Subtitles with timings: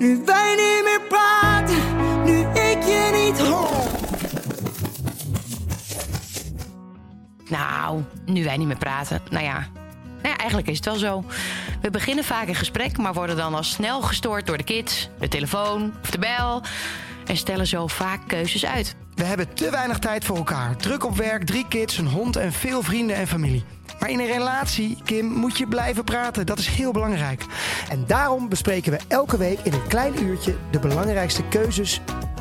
[0.00, 3.86] Nu wij niet meer praten, nu ik je niet hoor.
[7.48, 9.20] Nou, nu wij niet meer praten.
[9.30, 9.68] Nou ja.
[10.02, 11.24] nou ja, eigenlijk is het wel zo.
[11.80, 15.28] We beginnen vaak een gesprek, maar worden dan al snel gestoord door de kids, de
[15.28, 16.62] telefoon of de bel.
[17.26, 18.96] En stellen zo vaak keuzes uit.
[19.16, 20.76] We hebben te weinig tijd voor elkaar.
[20.76, 23.64] Druk op werk, drie kids, een hond en veel vrienden en familie.
[24.00, 26.46] Maar in een relatie, Kim, moet je blijven praten.
[26.46, 27.44] Dat is heel belangrijk.
[27.88, 32.00] En daarom bespreken we elke week in een klein uurtje de belangrijkste keuzes,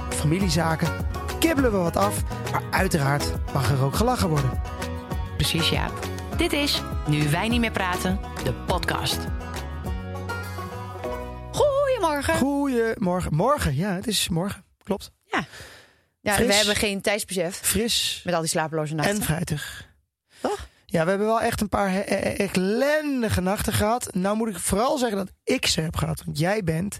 [0.09, 0.87] familiezaken.
[1.39, 4.61] Kibbelen we wat af, maar uiteraard mag er ook gelachen worden.
[5.35, 6.07] Precies, Jaap.
[6.37, 9.17] Dit is Nu wij niet meer praten, de podcast.
[11.51, 12.35] Goedemorgen.
[12.37, 13.35] Goedemorgen.
[13.35, 14.63] Morgen, ja, het is morgen.
[14.83, 15.11] Klopt.
[15.25, 15.45] Ja,
[16.25, 16.47] ja Fris.
[16.47, 19.15] we hebben geen tijdsbesef Fris met al die slapeloze nachten.
[19.15, 19.89] en fruitig.
[20.41, 20.67] Toch?
[20.85, 24.13] Ja, we hebben wel echt een paar he- he- ellendige nachten gehad.
[24.13, 26.23] Nou moet ik vooral zeggen dat ik ze heb gehad.
[26.25, 26.99] Want jij bent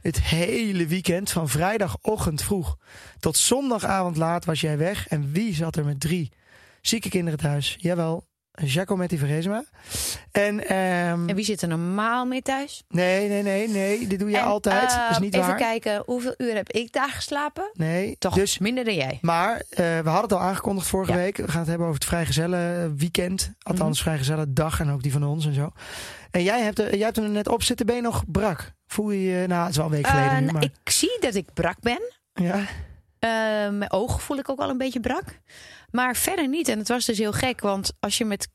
[0.00, 2.76] het hele weekend van vrijdagochtend vroeg
[3.20, 5.08] tot zondagavond laat was jij weg.
[5.08, 6.32] En wie zat er met drie
[6.80, 7.76] zieke kinderen thuis?
[7.78, 8.25] Jawel,
[8.64, 9.64] Giacometti Vergesma.
[10.32, 12.82] En, ehm, En wie zit er normaal mee thuis?
[12.88, 14.92] nee, nee, nee, nee, dit doe je En, altijd.
[14.92, 15.56] eh, is niet even waar.
[15.56, 17.70] kijken, hoeveel uur heb ik daar geslapen?
[17.72, 19.18] Nee, Toch dus minder dan jij.
[19.20, 21.16] Maar eh, we hadden het al aangekondigd vorige Ja.
[21.18, 21.36] week.
[21.36, 23.52] We gaan het hebben over het vrijgezellen weekend.
[23.62, 25.70] Althans, vrijgezellen dag en ook die van ons en zo.
[26.30, 27.86] En jij hebt, er, jij hebt er net op zitten.
[27.86, 28.72] Ben je nog brak?
[28.86, 29.46] Voel je je...
[29.46, 30.62] Nou, het is wel een week geleden Eh, nu, nou, maar...
[30.62, 32.00] Ik zie dat ik brak ben.
[32.34, 32.64] Ja,
[33.18, 33.30] Eh,
[33.70, 35.24] mijn ogen voel ik ook wel een beetje brak.
[35.90, 36.68] Maar verder niet.
[36.68, 37.60] En het was dus heel gek.
[37.60, 38.48] Want als je met.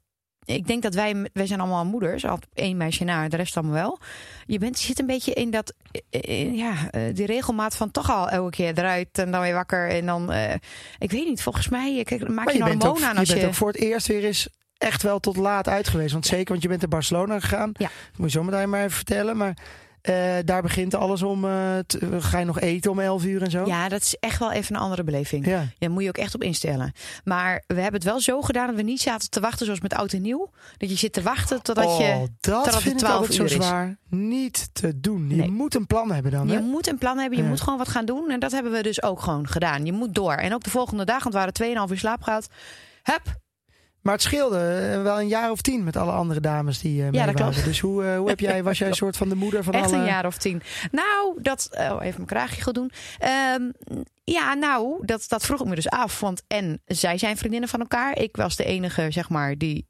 [0.46, 1.30] Ik denk dat wij.
[1.34, 2.26] Wij zijn allemaal moeders.
[2.26, 4.00] Al één meisje na, de rest allemaal wel.
[4.46, 5.74] Je, bent, je zit een beetje in dat.
[6.10, 9.08] eh, ja, eh, die regelmaat van toch al elke keer eruit.
[9.18, 9.90] En dan weer wakker.
[9.90, 10.32] En dan.
[10.32, 10.54] eh,
[11.00, 11.98] ik weet niet, volgens mij.
[11.98, 13.48] eh, Kijk, maak maar je, je een bent, hormoon aan je als bent je.
[13.48, 16.12] ook voor het eerst weer eens echt wel tot laat uit geweest.
[16.14, 17.72] Want zeker, want je bent naar Barcelona gegaan.
[17.74, 17.90] Ja.
[18.12, 19.38] Dat moet je meteen maar even vertellen.
[19.38, 19.58] Maar
[20.02, 21.42] eh, daar begint alles om...
[21.88, 23.66] te- ga je nog eten om 11 uur en zo?
[23.66, 25.46] Ja, dat is echt wel even een andere beleving.
[25.46, 25.66] Ja.
[25.78, 26.92] Ja, moet je ook echt op instellen.
[27.24, 29.94] Maar we hebben het wel zo gedaan dat we niet zaten te wachten zoals met
[29.94, 30.50] oud en nieuw.
[30.78, 32.16] Dat je zit te wachten totdat oh, je.
[32.40, 33.98] dat totdat vind ik 12 altijd zo zwaar.
[34.10, 35.30] Niet te doen.
[35.30, 35.52] Je Nee.
[35.52, 36.54] moet een plan hebben dan, hè?
[36.54, 37.50] Je moet een plan hebben, je Ja.
[37.50, 38.30] moet gewoon wat gaan doen.
[38.30, 39.86] En dat hebben we dus ook gewoon gedaan.
[39.86, 40.34] Je moet door.
[40.34, 42.48] En ook de volgende dag, want we waren 2,5 uur slaap gehad.
[43.04, 43.22] Hup,
[44.02, 47.10] Maar het scheelde eh, wel een jaar of tien met alle andere dames die eh
[47.10, 47.52] mee dat waren.
[47.52, 47.66] klopt.
[47.66, 49.86] Dus hoe, eh, hoe heb jij, was jij een soort van de moeder van echt
[49.86, 49.96] alle...
[49.96, 50.62] een jaar of tien.
[50.92, 51.70] Nou, dat.
[51.72, 52.92] Oh, even mijn kraagje goed doen.
[53.20, 53.62] Ehm,
[54.24, 56.20] ja, nou, dat, dat vroeg ik me dus af.
[56.20, 58.18] Want en zij zijn vriendinnen van elkaar.
[58.18, 59.86] Ik was de enige, zeg maar, die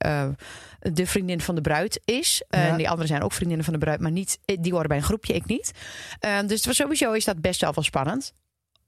[0.79, 2.43] de vriendin van de bruid is.
[2.49, 2.57] Ja.
[2.57, 5.03] En die anderen zijn ook vriendinnen van de bruid, maar niet, die horen bij een
[5.03, 5.71] groepje, ik niet.
[6.19, 8.33] Ehm, dus het was sowieso is dat best wel wel spannend.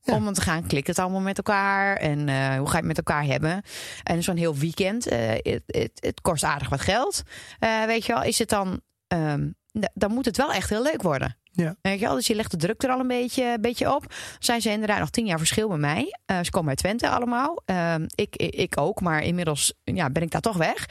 [0.06, 0.16] Ja.
[0.16, 1.96] Om dan te gaan, klikt het allemaal met elkaar?
[1.96, 3.62] En eh, hoe ga je het met elkaar hebben?
[4.04, 5.56] En zo'n heel weekend, eh,
[5.96, 7.24] het, kost aardig wat geld.
[7.60, 8.82] Eh, weet je wel, is het dan...
[9.08, 9.50] ehm,
[9.94, 11.38] dan moet het wel echt heel leuk worden.
[11.52, 11.76] Ja.
[11.82, 12.16] Weet je wel?
[12.16, 14.14] Dus je legt de druk er al een beetje, een beetje op.
[14.40, 16.20] Zijn ze inderdaad nog tien jaar verschil bij mij.
[16.42, 17.62] Ze komen uit Twente allemaal.
[17.66, 20.86] Ehm, ik, ik, ik ook, maar inmiddels ja, ben ik daar toch weg.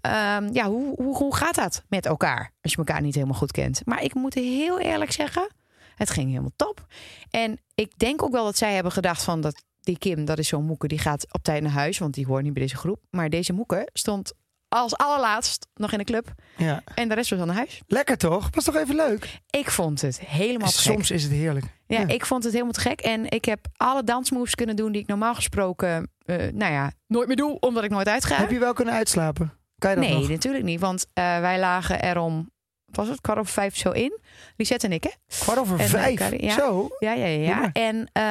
[0.00, 2.52] Ehm, ja, hoe, hoe, hoe gaat dat met elkaar?
[2.60, 3.80] Als je elkaar niet helemaal goed kent.
[3.84, 5.48] Maar ik moet heel eerlijk zeggen,
[5.98, 6.86] het ging helemaal top.
[7.30, 10.48] En ik denk ook wel dat zij hebben gedacht van dat die Kim, dat is
[10.48, 13.00] zo'n moeke, die gaat op tijd naar huis, want die hoort niet bij deze groep.
[13.10, 14.32] Maar deze moeke stond
[14.68, 16.82] als allerlaatst nog in de club Ja.
[16.94, 17.80] en de rest was al naar huis.
[17.86, 18.48] Lekker toch?
[18.52, 19.40] Was toch even leuk?
[19.50, 20.92] Ik vond het helemaal te gek.
[20.92, 21.64] Soms is het heerlijk.
[21.86, 22.06] Ja, Ja.
[22.06, 23.00] ik vond het helemaal te gek.
[23.00, 27.26] En ik heb alle dansmoves kunnen doen die ik normaal gesproken, eh, nou ja, nooit
[27.26, 28.36] meer doe, omdat ik nooit uitga.
[28.36, 29.52] Heb je wel kunnen uitslapen?
[29.78, 30.28] Kan je dat nee, nog?
[30.28, 30.80] natuurlijk niet.
[30.80, 32.50] Want eh, wij lagen er om, wat
[32.90, 34.18] was het, kwart over vijf zo in.
[34.56, 35.10] Lisette en ik, hè?
[35.40, 36.16] Kwart over En, eh, vijf?
[36.16, 36.54] Karin, ja.
[36.54, 36.88] Zo?
[36.98, 37.70] Ja, ja, ja.
[37.72, 38.22] En, eh,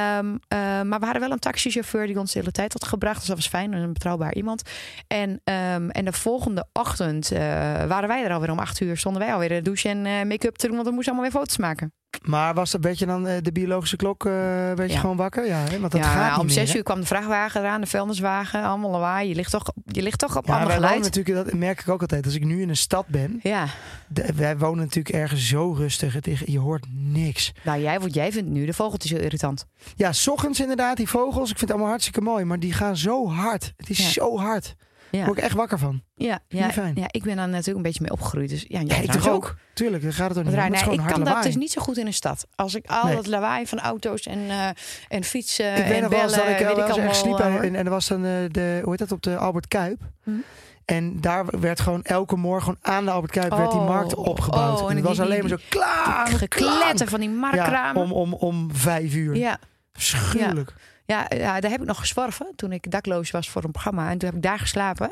[0.82, 3.18] maar we hadden wel een taxichauffeur die ons de hele tijd had gebracht.
[3.18, 4.62] Dus dat was fijn, een betrouwbaar iemand.
[5.08, 7.40] En, ehm, en de volgende ochtend eh,
[7.86, 8.98] waren wij er alweer om acht uur.
[8.98, 10.76] Stonden wij alweer de douche en make-up te doen.
[10.76, 11.94] Want we moesten allemaal weer foto's maken.
[12.28, 15.00] Maar was dat beetje dan eh, de biologische klok eh beetje Ja.
[15.00, 15.46] gewoon wakker?
[15.48, 15.80] Ja, hè?
[15.80, 18.92] want dat ja, gaat niet om zes uur kwam de vrachtwagen eraan, de vuilniswagen, allemaal
[18.92, 19.28] lawaai.
[19.30, 21.02] Je ligt toch, je ligt toch op Ja, wonen geluid.
[21.02, 22.26] natuurlijk, dat merk ik ook altijd.
[22.26, 23.68] Als ik nu in een stad ben, Ja,
[24.08, 26.14] de- wij wonen natuurlijk ergens zo rustig.
[26.14, 27.52] Het, je hoort niks.
[27.64, 29.66] nou jij, want jij vindt nu de vogeltjes heel irritant.
[29.96, 31.50] Ja, s ochtends inderdaad, die vogels.
[31.50, 33.74] Ik vind het allemaal hartstikke mooi, maar die gaan zo hard.
[33.78, 34.10] Het is Ja.
[34.10, 34.76] zo hard.
[35.12, 36.02] Daar Ja, word ik echt wakker van.
[36.16, 36.96] ja, ja, fijn.
[36.96, 38.50] ja, ik ben daar natuurlijk een beetje mee opgegroeid.
[38.50, 39.56] Dus ja, Ja, ik toch ook.
[39.74, 42.06] Tuurlijk, daar gaat het ook niet nee, ik kan dat dus niet zo goed in
[42.06, 42.48] een stad.
[42.56, 43.16] Als ik al Nee.
[43.16, 44.68] dat lawaai van auto's en, eh,
[45.08, 47.90] en fietsen Ik en wel eens dat ik weet wel eens echt sliep en, er
[47.90, 50.00] was dan eh, de, hoe heet dat, op de Albert Kuip.
[50.24, 50.32] Hm.
[50.86, 54.16] En daar werd gewoon elke morgen gewoon aan de Albert Kuip werd die Oh, markt
[54.16, 54.82] opgebouwd.
[54.82, 58.02] oh, en het was die- alleen maar zo klaar, gekletten van die Ja, markkramen.
[58.02, 59.36] om, om, om vijf uur.
[59.36, 59.60] Ja,
[59.94, 60.74] Schuwelijk.
[60.78, 64.10] Ja, ja, daar heb ik nog gezworven toen ik dakloos was voor een programma.
[64.10, 65.12] En toen heb ik daar geslapen.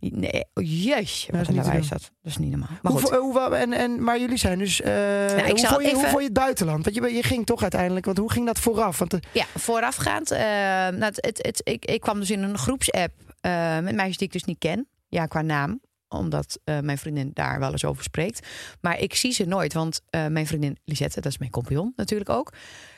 [0.00, 1.98] Nee, oh, jeetje, Dat is wat niet een te lawaai is doen.
[1.98, 2.10] dat.
[2.22, 2.68] Dat is niet normaal.
[2.82, 3.10] Maar Hoe, goed.
[3.10, 4.80] vo- hoe, wa- en, en, maar jullie zijn dus.
[4.80, 6.84] eh, ik hoe, vond je, hoe vond je het buitenland?
[6.84, 8.04] Want je, je ging toch uiteindelijk.
[8.06, 8.98] Want hoe ging dat vooraf?
[8.98, 10.30] Want, eh, Ja, voorafgaand.
[10.30, 14.16] eh, nou, het, het, het- ik, ik kwam dus in een groepsapp eh, met meisjes
[14.16, 14.88] die ik dus niet ken.
[15.08, 18.46] Ja, qua naam omdat eh, mijn vriendin daar wel eens over spreekt.
[18.80, 22.30] Maar ik zie ze nooit, want eh, mijn vriendin Lisette, dat is mijn compagnon natuurlijk
[22.30, 22.52] ook,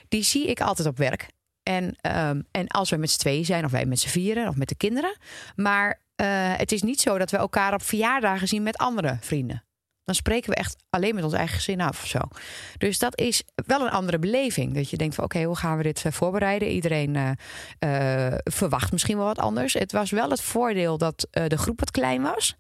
[0.09, 1.27] die zie ik altijd op werk.
[1.63, 4.57] En, ehm, en als we met z'n tweeën zijn, of wij met z'n vieren, of
[4.57, 5.17] met de kinderen.
[5.57, 6.27] Maar eh,
[6.57, 9.65] het is niet zo dat we elkaar op verjaardagen zien met andere vrienden.
[10.05, 12.19] Dan spreken we echt alleen met ons eigen gezin af of zo.
[12.79, 14.75] Dus dat is wel een andere beleving.
[14.75, 16.69] Dat je denkt van oké, hoe gaan we dit eh, voorbereiden?
[16.69, 17.37] Iedereen
[17.79, 19.73] eh, verwacht misschien wel wat anders.
[19.73, 22.57] Het was wel het voordeel dat de groep wat klein was.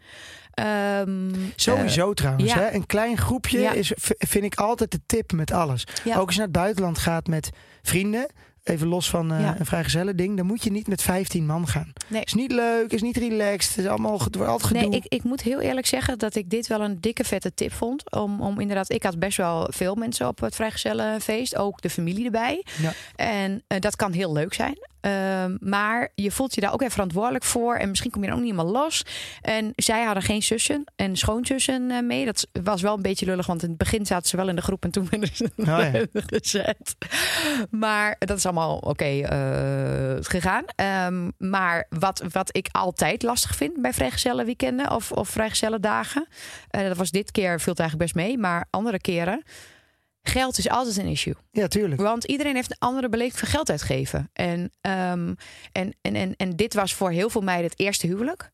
[0.50, 2.52] Ehm, sowieso trouwens.
[2.52, 2.58] ja.
[2.58, 2.72] Hè?
[2.72, 3.72] Een klein groepje Ja.
[3.72, 5.84] is, vind ik altijd de tip met alles.
[6.04, 6.16] Ja.
[6.16, 7.50] Ook als je naar het buitenland gaat met
[7.82, 8.30] vrienden.
[8.64, 9.54] Even los van eh, Ja.
[9.58, 10.36] een vrijgezellen ding.
[10.36, 11.92] Dan moet je niet met 15 man gaan.
[12.06, 12.22] Nee.
[12.24, 13.74] Is niet leuk, is niet relaxed.
[13.76, 14.88] Het is allemaal wordt altijd gedoe.
[14.88, 17.72] Nee, ik, ik moet heel eerlijk zeggen dat ik dit wel een dikke vette tip
[17.72, 18.10] vond.
[18.12, 21.56] Om, om inderdaad, ik had best wel veel mensen op het vrijgezellenfeest.
[21.56, 22.64] Ook de familie erbij.
[22.82, 22.92] Ja.
[23.16, 24.78] En eh, dat kan heel leuk zijn.
[25.00, 27.74] Ehm, maar je voelt je daar ook weer verantwoordelijk voor.
[27.76, 29.04] En misschien kom je er ook niet helemaal los.
[29.40, 32.24] En zij hadden geen zussen en schoonzussen eh, mee.
[32.24, 33.46] Dat was wel een beetje lullig.
[33.46, 34.84] Want in het begin zaten ze wel in de groep.
[34.84, 36.04] En toen werden ze Oh ja.
[36.12, 36.96] gezet.
[37.70, 40.64] Maar dat is allemaal oké eh, gegaan.
[40.76, 46.26] Ehm, maar wat, wat ik altijd lastig vind bij vrijgezellen weekenden of, of vrijgezellen dagen.
[46.70, 48.38] eh, dat was dit keer, viel het eigenlijk best mee.
[48.38, 49.42] Maar andere keren.
[50.22, 51.34] Geld is altijd een issue.
[51.50, 52.00] Ja, tuurlijk.
[52.00, 54.30] Want iedereen heeft een andere beleving van geld uitgeven.
[54.32, 55.34] En, ehm,
[55.72, 58.50] en, en, en, en dit was voor heel veel meiden het eerste huwelijk.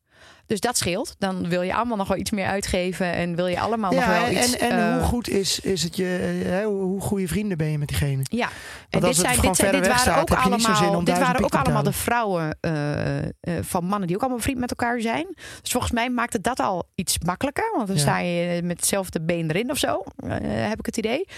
[0.47, 1.15] Dus dat scheelt.
[1.19, 3.13] Dan wil je allemaal nog wel iets meer uitgeven.
[3.13, 4.57] En wil je allemaal nog Ja, wel en, iets...
[4.57, 6.05] en eh, hoe goed is, is het je,
[6.45, 8.23] hè, hoe goede vrienden ben je met diegene?
[8.23, 8.49] Ja,
[8.91, 10.53] en als dit, het zijn, gewoon dit, zijn, verder dit weg waren staat, ook heb
[10.53, 13.85] je niet zo zin allemaal, om dit waren ook allemaal de vrouwen eh, eh, van
[13.85, 15.27] mannen die ook allemaal vriend met elkaar zijn.
[15.63, 17.73] Dus volgens mij maakt het dat al iets makkelijker.
[17.75, 18.03] Want dan Ja.
[18.03, 20.03] sta je met hetzelfde been erin of zo,
[20.43, 21.29] heb ik het idee.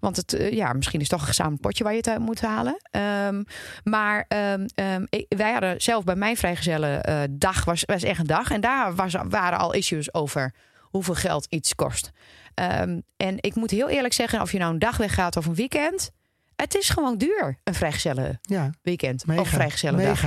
[0.00, 2.40] Want het, ja, misschien is het toch een gezamenlijk potje waar je het uit moet
[2.40, 2.76] halen.
[2.90, 3.42] Ehm,
[3.84, 7.00] maar ehm, ehm, wij hadden zelf bij mijn vrijgezellen
[7.38, 8.50] dag, was, was echt een dag.
[8.58, 12.10] En daar was, waren al issues over hoeveel geld iets kost.
[12.54, 15.54] Ehm, en ik moet heel eerlijk zeggen, of je nou een dag weggaat of een
[15.54, 16.10] weekend...
[16.56, 19.40] Het is gewoon duur, een vrijgezellen Ja, weekend mega.
[19.40, 20.20] of vrijgezellen dag.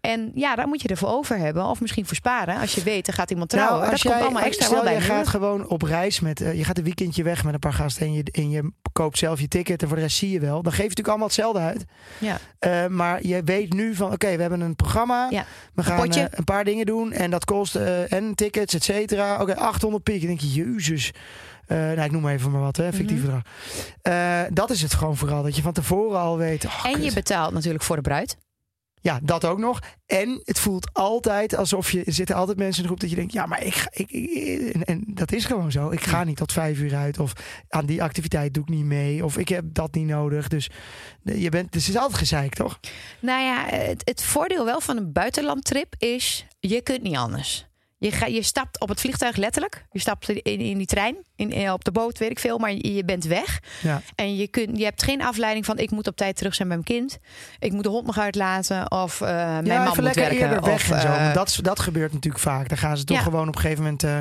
[0.00, 1.64] En ja, daar moet je ervoor over hebben.
[1.64, 2.58] Of misschien voor sparen.
[2.60, 3.90] Als je weet, er gaat iemand Nou, trouwen.
[3.90, 6.78] dat komt allemaal extra wel bij je gaat gewoon op reis met, eh, je gaat
[6.78, 9.82] een weekendje weg met een paar gasten en je, en je koopt zelf je ticket
[9.82, 10.62] en voor de rest zie je wel.
[10.62, 11.84] Dan geef je natuurlijk allemaal hetzelfde uit.
[12.18, 12.38] Ja.
[12.58, 15.26] Eh, maar je weet nu van, oké, we hebben een programma.
[15.30, 15.44] Ja.
[15.74, 19.40] We gaan eh, een paar dingen doen en dat kost en tickets, et cetera.
[19.40, 20.18] Oké, 800 piek.
[20.18, 21.12] Dan denk je, jezus.
[21.66, 23.22] Eh, nou, ik noem maar even maar wat, hè, fictief.
[24.02, 26.64] Eh, dat is het gewoon vooral, dat je van tevoren al weet.
[26.64, 28.36] oh, En je betaalt natuurlijk voor de bruid.
[29.02, 29.78] Ja, dat ook nog.
[30.06, 32.04] En het voelt altijd alsof je...
[32.04, 33.32] Er zitten altijd mensen in de groep dat je denkt...
[33.32, 33.88] Ja, maar ik ga...
[33.92, 35.90] Ik, ik- en, en dat is gewoon zo.
[35.90, 37.18] Ik ga niet tot vijf uur uit.
[37.18, 37.32] Of
[37.68, 39.24] aan die activiteit doe ik niet mee.
[39.24, 40.48] Of ik heb dat niet nodig.
[40.48, 40.70] Dus
[41.22, 41.72] je bent...
[41.72, 42.80] Dus het is altijd gezeik, toch?
[43.20, 46.46] Nou ja, het, het voordeel wel van een buitenlandtrip is...
[46.60, 47.68] je kunt niet anders.
[48.02, 49.84] Je, ga, je stapt op het vliegtuig letterlijk.
[49.90, 52.58] Je stapt in, in die trein, in, in- op de boot, weet ik veel.
[52.58, 53.60] Maar je, je bent weg.
[53.82, 54.02] Ja.
[54.14, 55.78] En je, kunt, je hebt geen afleiding van...
[55.78, 57.18] ik moet op tijd terug zijn bij mijn kind.
[57.58, 58.90] Ik moet de hond nog uitlaten.
[58.90, 60.40] Of eh, mijn ja, man moet lekker werken.
[60.40, 61.06] eerder weg of, en zo.
[61.06, 62.68] eh, dat, dat gebeurt natuurlijk vaak.
[62.68, 63.22] Dan gaan ze toch Ja.
[63.22, 64.02] gewoon op een gegeven moment...
[64.04, 64.20] eh,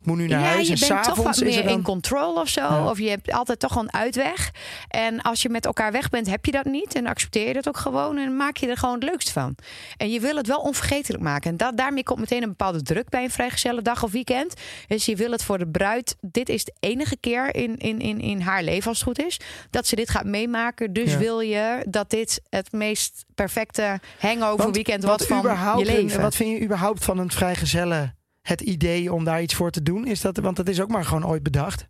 [0.00, 0.68] ik moet nu naar ja, huis.
[0.68, 1.72] je en bent toch wat er meer dan...
[1.72, 2.84] in control of zo.
[2.88, 4.50] Of je hebt altijd toch gewoon uitweg.
[4.88, 6.94] En als je met elkaar weg bent, heb je dat niet.
[6.94, 8.16] En accepteer je dat ook gewoon.
[8.18, 9.54] En maak je er gewoon het leukst van.
[9.96, 11.50] En je wil het wel onvergetelijk maken.
[11.50, 14.54] En dat, daarmee komt meteen een bepaalde druk bij een vrijgezelle dag of weekend.
[14.86, 16.16] Dus je wil het voor de bruid.
[16.20, 19.40] Dit is de enige keer in, in, in, in haar leven, als het goed is,
[19.70, 20.92] dat ze dit gaat meemaken.
[20.92, 21.18] Dus Ja.
[21.18, 25.42] wil je dat dit het meest perfecte hangover Want weekend wordt van
[25.78, 26.14] je leven.
[26.16, 28.16] een- wat vind je überhaupt van een vrijgezellen...
[28.42, 31.04] Het idee om daar iets voor te doen, is dat, want dat is ook maar
[31.04, 31.86] gewoon ooit bedacht.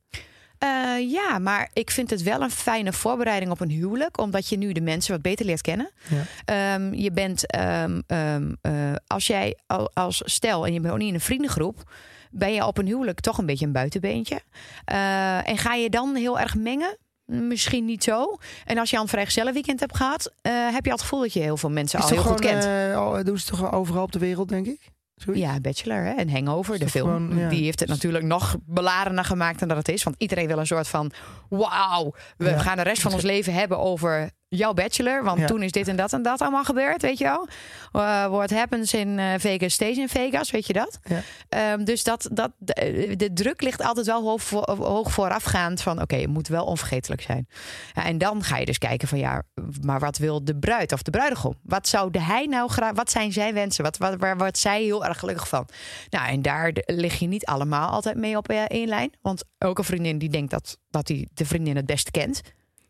[0.64, 4.18] Eh, ja, maar ik vind het wel een fijne voorbereiding op een huwelijk.
[4.18, 5.90] Omdat je nu de mensen wat beter leert kennen.
[6.08, 6.74] Ja.
[6.74, 8.72] Ehm, je bent, ehm, ehm, eh,
[9.06, 11.92] als jij al- als stel en je bent ook niet in een vriendengroep.
[12.30, 14.40] Ben je op een huwelijk toch een beetje een buitenbeentje.
[14.84, 16.96] Eh, en ga je dan heel erg mengen?
[17.24, 18.36] Misschien niet zo.
[18.64, 21.32] En als je al een vrijgezellenweekend hebt gehad, eh, heb je al het gevoel dat
[21.32, 22.94] je heel veel mensen Is al heel goed gewoon, kent.
[22.96, 24.80] al- doen ze toch overal op de wereld, denk ik?
[25.14, 25.42] Zoiets?
[25.42, 26.10] Ja, Bachelor hè?
[26.10, 27.06] en Hangover, de film.
[27.06, 27.48] gewoon, ja.
[27.48, 30.02] Die heeft het natuurlijk nog belarender gemaakt dan dat het is.
[30.02, 31.12] Want iedereen wil een soort van...
[31.48, 32.58] Wauw, we Ja.
[32.58, 35.24] gaan de rest van ons leven hebben over jouw bachelor.
[35.24, 35.46] Want Ja.
[35.46, 37.48] toen is dit en dat en dat allemaal gebeurd, weet je wel.
[37.92, 40.98] Eh what happens in eh, Vegas stays in Vegas, weet je dat?
[41.04, 41.20] Ja.
[41.48, 46.00] Ehm, dus dat, dat, de, de druk ligt altijd wel hoog, voor, hoog voorafgaand van...
[46.02, 47.48] oké, het moet wel onvergetelijk zijn.
[47.92, 49.42] Ja, en dan ga je dus kijken van ja,
[49.80, 51.54] maar wat wil de bruid of de bruidegom?
[51.62, 53.84] Wat zou de hij nou graag, wat zijn zijn wensen?
[53.84, 55.68] Wat, wat, waar wordt zij heel erg gelukkig van?
[56.10, 59.12] Nou, en daar lig je niet allemaal altijd mee op eh, één lijn.
[59.22, 62.40] Want ook een vriendin die denkt dat, dat hij de vriendin het beste kent.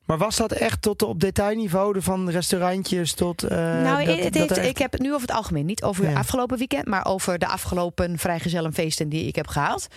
[0.04, 3.42] Maar was dat echt tot op detailniveau, de van restaurantjes tot...
[3.42, 5.66] eh, nou, dat- het dat heeft, echt- ik heb het nu over het algemeen.
[5.66, 6.08] Niet over Ja.
[6.10, 9.88] het afgelopen weekend, maar over de afgelopen vrijgezellenfeesten die ik heb gehad.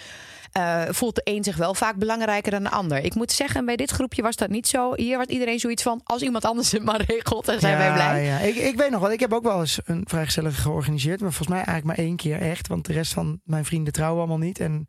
[0.51, 3.03] Eh, voelt de een zich wel vaak belangrijker dan de ander.
[3.03, 4.93] Ik moet zeggen, bij dit groepje was dat niet zo.
[4.95, 8.25] Hier wordt iedereen zoiets van: als iemand anders het maar regelt, dan zijn wij blij.
[8.25, 9.11] Ja, ik, ik weet nog wel.
[9.11, 11.19] Ik heb ook wel eens een vrijgezellige georganiseerd.
[11.19, 12.67] Maar volgens mij eigenlijk maar één keer echt.
[12.67, 14.59] Want de rest van mijn vrienden trouwen allemaal niet.
[14.59, 14.87] En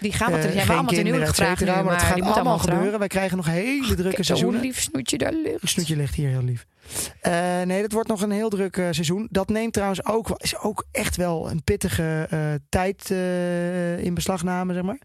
[0.00, 2.02] Die gaan, want eh, er zijn geen wel allemaal ten huwelijk gevraagd maar, maar het
[2.02, 2.98] gaat allemaal allemaal gebeuren.
[2.98, 4.60] Wij krijgen nog hele drukke Kijk, seizoenen.
[4.60, 5.68] Lief snoetje daar ligt.
[5.68, 6.66] Snoetje ligt hier heel lief.
[7.20, 9.28] Eh, nee, dat wordt nog een heel druk eh, seizoen.
[9.30, 12.38] Dat neemt trouwens ook, is ook echt wel een pittige eh,
[12.68, 14.98] tijd eh, in beslagname, zeg maar.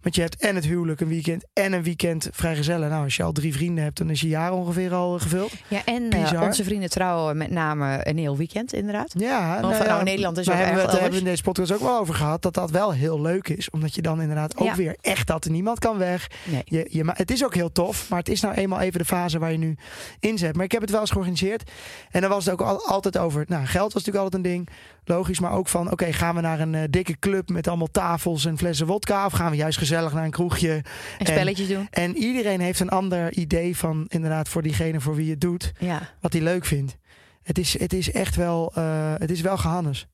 [0.00, 2.90] Want je hebt en het huwelijk een weekend en een weekend vrijgezellen.
[2.90, 5.52] Nou, als je al drie vrienden hebt, dan is je jaar ongeveer al gevuld.
[5.68, 9.12] Ja, en eh, onze vrienden trouwen met name een heel weekend, inderdaad.
[9.18, 11.80] Ja, nou, Nederland is daar ook hebben we het hebben we in deze podcast ook
[11.80, 12.42] wel over gehad.
[12.42, 13.70] Dat dat wel heel leuk is.
[13.70, 14.74] Omdat je dan inderdaad ook Ja.
[14.74, 16.30] weer echt dat er niemand kan weg.
[16.44, 16.62] Nee.
[16.64, 19.38] Je, je, het is ook heel tof, maar het is nou eenmaal even de fase
[19.38, 19.76] waar je nu
[20.20, 20.54] in zit.
[20.56, 21.70] Maar ik heb het wel eens georganiseerd.
[22.10, 23.44] En dan was het ook al- altijd over.
[23.48, 24.68] Nou, geld was natuurlijk altijd een ding.
[25.08, 28.44] Logisch, maar ook van: oké, gaan we naar een eh, dikke club met allemaal tafels
[28.44, 29.26] en flessen wodka?
[29.26, 30.82] Of gaan we juist gezellig naar een kroegje?
[31.18, 31.86] En spelletjes doen.
[31.90, 35.72] En iedereen heeft een ander idee van, inderdaad, voor diegene voor wie je het doet,
[35.78, 36.08] Ja.
[36.20, 36.96] wat hij leuk vindt.
[37.42, 40.06] Het is, het is echt wel, eh, het is wel gehannes.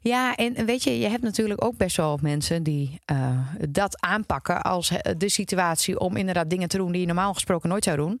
[0.00, 4.62] ja, en weet je, je hebt natuurlijk ook best wel mensen die eh, dat aanpakken
[4.62, 8.20] als de situatie om inderdaad dingen te doen die je normaal gesproken nooit zou doen.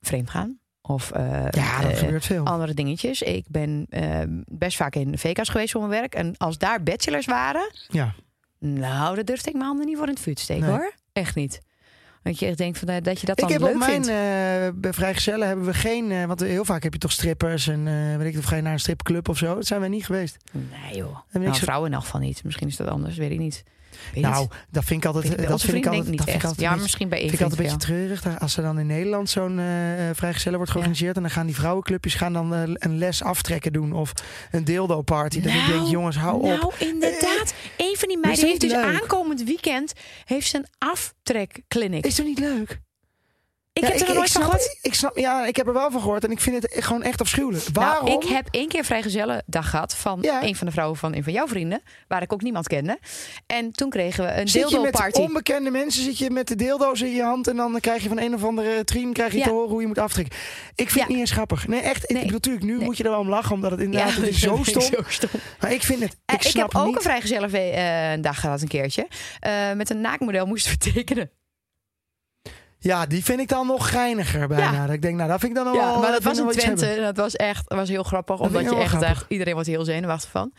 [0.00, 0.58] Vreemd gaan.
[0.86, 2.44] Of eh, Ja, dat eh, gebeurt veel.
[2.46, 3.22] andere dingetjes.
[3.22, 6.14] Ik ben eh, best vaak in VK's geweest voor mijn werk.
[6.14, 8.14] En als daar bachelors waren, Ja.
[8.58, 10.72] nou, daar durfde ik mijn handen niet voor in het vuur te steken Nee.
[10.72, 10.92] hoor.
[11.12, 11.60] Echt niet.
[12.22, 14.80] Want je echt denkt van, dat je dat Ik dan heb leuk op mijn vindt.
[14.80, 18.32] bij vrijgezellen hebben we geen, want heel vaak heb je toch strippers en eh, weet
[18.32, 19.54] ik of ga je naar een stripclub of zo.
[19.54, 20.36] Dat zijn wij niet geweest.
[20.52, 21.18] Nee joh.
[21.32, 22.44] ik Nou, vrouwen in elk geval niet.
[22.44, 23.62] Misschien is dat anders, weet ik niet.
[24.14, 26.42] Nou, dat vind ik altijd, bij dat vind ik altijd, dat vind ik.
[26.42, 28.40] Ja, een beetje- misschien bij vind ik altijd een beetje treurig.
[28.40, 31.54] Als er dan in Nederland zo'n eh eh, vrijgezellen wordt georganiseerd en dan gaan die
[31.54, 34.12] vrouwenclubjes gaan dan eh, een les aftrekken doen of
[34.50, 35.40] een dildo party.
[35.40, 36.42] Dat ik Nou, denk, jongens, hou op.
[36.60, 37.54] Nou, inderdaad.
[37.76, 39.00] Een van die meiden heeft dat dus leuk?
[39.00, 39.92] aankomend weekend
[40.24, 42.06] heeft ze een aftrekkliniek.
[42.06, 42.80] Is toch niet leuk?
[43.74, 44.78] Ik Ja, heb er nooit van gehoord.
[44.82, 47.20] Ik snap, ja, ik heb er wel van gehoord en ik vind het gewoon echt
[47.20, 47.64] afschuwelijk.
[47.72, 48.08] Waarom?
[48.08, 50.42] Nou, ik heb één keer vrijgezellen dag gehad van Ja.
[50.42, 52.98] een van de vrouwen van een van jouw vrienden, waar ik ook niemand kende.
[53.46, 55.20] En toen kregen we een Zit je dildo met party.
[55.20, 58.18] onbekende mensen, zit je met de deeldoos in je hand en dan krijg je van
[58.20, 59.44] een of andere trien krijg je Ja.
[59.44, 60.38] te horen hoe je moet aftrekken.
[60.74, 61.66] Ik vind het niet eens grappig.
[61.68, 62.02] Nee, echt.
[62.10, 62.84] Ik bedoel, natuurlijk, nu Nee.
[62.84, 64.82] moet je er wel om lachen, omdat het inderdaad het is zo stom.
[64.82, 65.40] vind ik zo stom.
[65.60, 66.16] Maar ik vind het.
[66.24, 66.96] Eh, Ik, Ik, snap heb ook niet.
[66.96, 69.06] een vrijgezellig eh, dag gehad een keertje.
[69.40, 71.30] Eh, met een naakmodel moesten we tekenen.
[72.84, 74.72] Ja, die vind ik dan nog geiniger bijna.
[74.72, 74.86] Ja.
[74.86, 76.00] Dat ik denk, nou, dat vind ik dan Ja, wel.
[76.00, 76.98] maar dat was in iets Twente.
[77.00, 78.36] dat was echt dat was heel grappig.
[78.36, 79.24] Dat Omdat je echt, grappig.
[79.28, 80.52] iedereen wordt heel zenuwachtig van.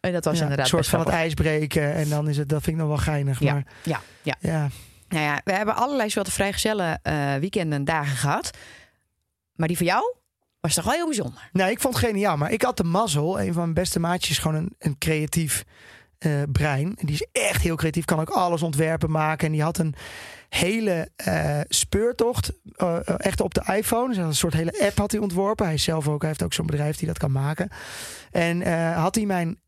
[0.00, 1.26] En dat was Ja, inderdaad een soort van het grappig.
[1.26, 3.40] ijs breken en dan is het, dat vind ik nog wel geinig.
[3.40, 3.52] Ja.
[3.52, 4.36] Maar Ja, ja.
[4.40, 4.68] ja,
[5.08, 8.50] Nou ja, we hebben allerlei soorten vrijgezellen eh weekenden en dagen gehad.
[9.54, 10.14] Maar die voor jou
[10.60, 11.48] was toch wel heel bijzonder.
[11.52, 12.36] Nou, ik vond het geniaal.
[12.36, 13.40] Maar ik had de mazzel.
[13.40, 15.64] Een van mijn beste maatjes gewoon een, een creatief
[16.18, 16.94] eh, brein.
[16.98, 18.04] En die is echt heel creatief.
[18.04, 19.46] Kan ook alles ontwerpen maken.
[19.46, 19.94] En die had een
[20.50, 22.52] hele eh, speurtocht.
[22.76, 24.08] eh, echt op de iPhone.
[24.08, 25.66] Dus een soort hele app had hij ontworpen.
[25.66, 26.20] Hij zelf ook.
[26.20, 27.68] Hij heeft ook zo'n bedrijf die dat kan maken.
[28.30, 29.60] En eh, had hij mijn...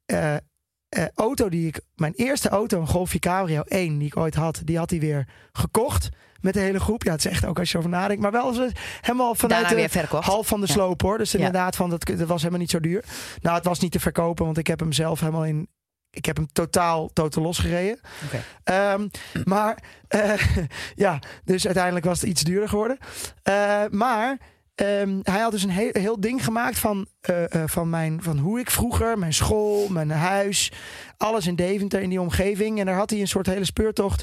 [1.15, 4.79] auto die ik, mijn eerste auto, een Golfje Cabrio 1 die ik ooit had, die
[4.79, 6.09] had hij weer gekocht
[6.41, 7.03] met de hele groep.
[7.03, 8.55] Ja, het is echt ook als je over nadenkt, maar wel
[9.01, 10.73] helemaal vanuit Daarna de, half van de Ja.
[10.73, 11.19] sloop hoor.
[11.19, 13.05] Dus inderdaad, van, dat, dat was helemaal niet zo duur.
[13.41, 15.69] Nou, het was niet te verkopen, want ik heb hem zelf helemaal in.
[16.15, 18.01] Ik heb hem totaal, totaal losgereden.
[18.25, 18.43] Oké.
[18.65, 19.09] Ehm,
[19.45, 20.33] maar eh,
[20.95, 22.99] ja, dus uiteindelijk was het iets duurder geworden.
[23.43, 24.39] Eh, maar
[24.75, 28.61] ehm, hij had dus een heel, heel ding gemaakt van, eh, van, mijn, van hoe
[28.61, 30.73] ik vroeger, mijn school, mijn huis,
[31.17, 32.79] alles in Deventer, in die omgeving.
[32.79, 34.23] En daar had hij een soort hele speurtocht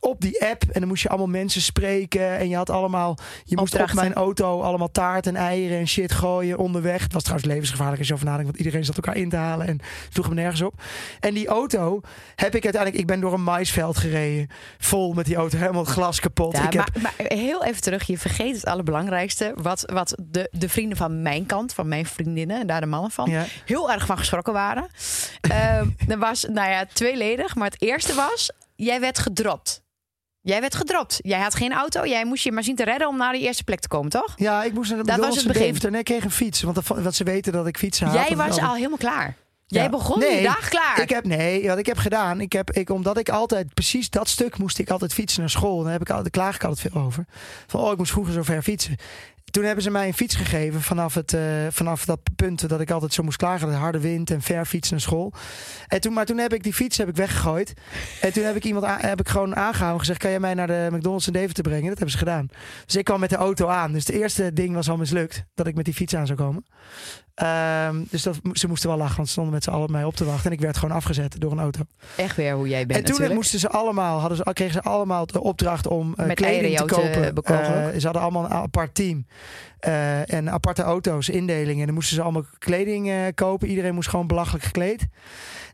[0.00, 0.62] op die app.
[0.62, 2.38] En dan moest je allemaal mensen spreken.
[2.38, 6.12] En je had allemaal, je moest op mijn auto allemaal taart en eieren en shit
[6.12, 7.02] gooien onderweg.
[7.02, 9.66] Het was trouwens levensgevaarlijk als je over nadenkt, want iedereen zat elkaar in te halen
[9.66, 10.82] en sloeg hem nergens op.
[11.20, 12.00] En die auto
[12.34, 14.48] heb ik uiteindelijk, ik ben door een maisveld gereden.
[14.78, 16.56] Vol met die auto, helemaal glas kapot.
[16.56, 19.52] Ja, ik heb, maar, maar heel even terug, je vergeet het allerbelangrijkste.
[19.56, 23.10] Wat, wat de, de vrienden van mijn kant, van mijn vriendinnen en daar de mannen
[23.10, 24.86] van, ja, heel erg van geschrokken waren.
[25.40, 27.54] Ehm er was, nou ja, tweeledig.
[27.54, 29.82] Maar het eerste was, jij werd gedropt.
[30.48, 31.18] Jij werd gedropt.
[31.22, 32.06] Jij had geen auto.
[32.06, 34.34] Jij moest je maar zien te redden om naar die eerste plek te komen, toch?
[34.36, 35.90] Ja, ik moest naar de Dat was het in begin.
[35.90, 36.62] Nee, ik kreeg een fiets.
[36.62, 38.28] Want, dat, ze weten dat ik fietsen haat.
[38.28, 39.36] Jij was al helemaal klaar.
[39.66, 39.88] Jij Ja.
[39.88, 41.00] begon Nee, die dag klaar.
[41.00, 44.28] Ik heb, nee, wat ik heb gedaan, ik heb, ik, omdat ik altijd, precies dat
[44.28, 45.76] stuk moest ik altijd fietsen naar school.
[45.78, 47.24] En daar heb ik altijd, klaag ik altijd veel over.
[47.66, 48.96] Van, oh, ik moest vroeger zo ver fietsen.
[49.50, 52.90] Toen hebben ze mij een fiets gegeven vanaf, het, eh, vanaf dat punt dat ik
[52.90, 53.68] altijd zo moest klagen.
[53.68, 55.32] De harde wind en ver fietsen naar school.
[55.86, 57.72] En toen, maar toen heb ik die fiets heb ik weggegooid.
[58.20, 60.66] En toen heb ik iemand heb ik gewoon aangehouden en gezegd: Kan jij mij naar
[60.66, 61.88] de McDonald's in Deventer brengen?
[61.88, 62.48] Dat hebben ze gedaan.
[62.86, 63.92] Dus ik kwam met de auto aan.
[63.92, 66.64] Dus het eerste ding was al mislukt dat ik met die fiets aan zou komen.
[67.38, 70.04] Ehm, dus dat, ze moesten wel lachen, want ze stonden met z'n allen op mij
[70.04, 70.46] op te wachten.
[70.46, 71.80] En ik werd gewoon afgezet door een auto.
[72.16, 73.34] Echt weer hoe jij bent en toen natuurlijk.
[73.34, 76.84] moesten ze allemaal, hadden ze, kregen ze allemaal de opdracht om eh, Met kleding te
[76.84, 77.44] kopen.
[77.44, 79.26] Eh, ze hadden allemaal een apart team.
[79.78, 81.80] Eh, en aparte auto's, indelingen.
[81.80, 83.68] En dan moesten ze allemaal kleding eh, kopen.
[83.68, 85.06] Iedereen moest gewoon belachelijk gekleed.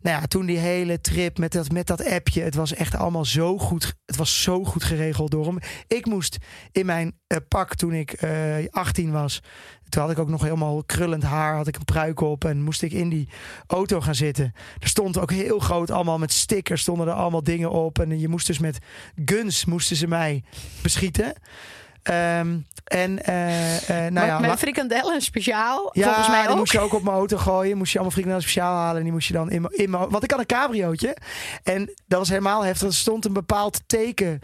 [0.02, 2.42] Nou ja, toen die hele trip met dat, met dat appje.
[2.42, 3.94] Het was echt allemaal zo goed.
[4.06, 5.58] Het was zo goed geregeld door hem.
[5.86, 6.38] Ik moest
[6.72, 9.42] in mijn eh, pak toen ik eh 18 was.
[9.88, 11.56] Toen had ik ook nog helemaal krullend haar.
[11.56, 12.44] Had ik een pruik op.
[12.44, 13.28] En moest ik in die
[13.66, 14.52] auto gaan zitten.
[14.78, 16.80] Er stond ook heel groot allemaal met stickers.
[16.80, 17.98] Stonden er allemaal dingen op.
[17.98, 18.78] En je moest dus met
[19.24, 20.42] guns moesten ze mij
[20.82, 21.34] beschieten.
[22.04, 25.90] Ehm, en eh, eh, nou Maar ja, met frikandellen speciaal.
[25.92, 27.76] ja, volgens mij die moest je ook op mijn auto gooien.
[27.76, 28.96] Moest je allemaal frikandellen speciaal halen.
[28.96, 29.74] En die moest je dan in mijn...
[29.74, 31.16] In mijn want ik had een cabriootje.
[31.62, 32.88] En dat was helemaal heftig.
[32.88, 34.40] Er stond een bepaald teken.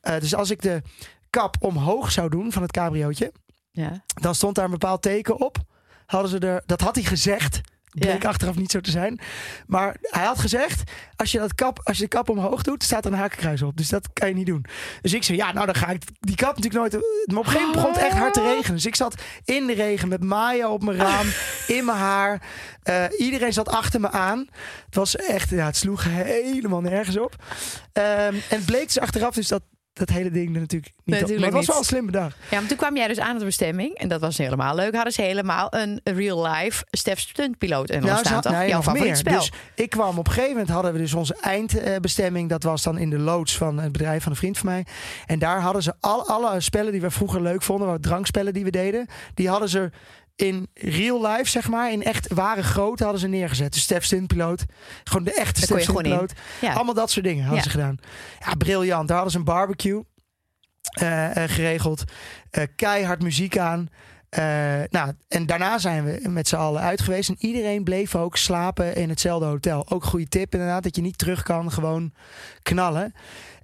[0.00, 0.82] eh, dus als ik de
[1.30, 3.32] kap omhoog zou doen van het cabriootje...
[3.70, 4.02] Ja.
[4.20, 5.58] dan stond daar een bepaald teken op.
[6.06, 7.60] Hadden ze er, dat had hij gezegd.
[7.98, 8.28] Bleek Ja.
[8.28, 9.20] achteraf niet zo te zijn.
[9.66, 13.04] Maar hij had gezegd: als je, dat kap, als je de kap omhoog doet, staat
[13.04, 13.76] er een hakenkruis op.
[13.76, 14.64] Dus dat kan je niet doen.
[15.02, 16.92] Dus ik zei: ja, nou dan ga ik die kap natuurlijk nooit.
[17.26, 18.74] Maar op een gegeven moment begon het echt hard te regenen.
[18.74, 21.26] Dus ik zat in de regen met Maya op mijn raam,
[21.76, 22.42] in mijn haar.
[22.82, 24.46] Eh, iedereen zat achter me aan.
[24.86, 27.34] Het was echt, ja, het sloeg helemaal nergens op.
[27.92, 29.62] Ehm, en het bleek dus achteraf dus dat
[29.98, 31.04] dat hele ding er natuurlijk niet.
[31.04, 32.36] Nee, op- maar natuurlijk het was wel een slim bedacht.
[32.50, 33.94] ja, maar toen kwam jij dus aan de bestemming.
[33.94, 34.94] En dat was helemaal leuk.
[34.94, 39.16] Hadden ze helemaal een real-life Stef Stuntpiloot en Nou, staan nee, Jouw favoriet meer.
[39.16, 39.38] spel.
[39.38, 42.48] Dus ik kwam op een gegeven moment hadden we dus onze eindbestemming.
[42.48, 44.86] Dat was dan in de loods van het bedrijf van een vriend van mij.
[45.26, 48.64] En daar hadden ze al, alle spellen die we vroeger leuk vonden, wat drankspellen die
[48.64, 49.90] we deden, die hadden ze
[50.36, 53.72] in real life, zeg maar, in echt ware grootte hadden ze neergezet.
[53.72, 54.64] De Stef Stuntpiloot.
[55.04, 55.82] Gewoon de echte Stef.
[55.82, 56.32] Stuntpiloot.
[56.60, 56.72] Ja.
[56.72, 57.64] Allemaal dat soort dingen hadden Ja.
[57.64, 57.96] ze gedaan.
[58.46, 59.08] Ja, briljant.
[59.08, 60.02] Daar hadden ze een barbecue
[60.86, 62.04] eh, eh, geregeld.
[62.50, 63.88] Eh, keihard muziek aan.
[64.90, 67.28] Nou, en daarna zijn we met z'n allen uit geweest.
[67.28, 69.90] En iedereen bleef ook slapen in hetzelfde hotel.
[69.90, 72.12] Ook goede tip inderdaad, dat je niet terug kan, gewoon
[72.62, 73.14] knallen.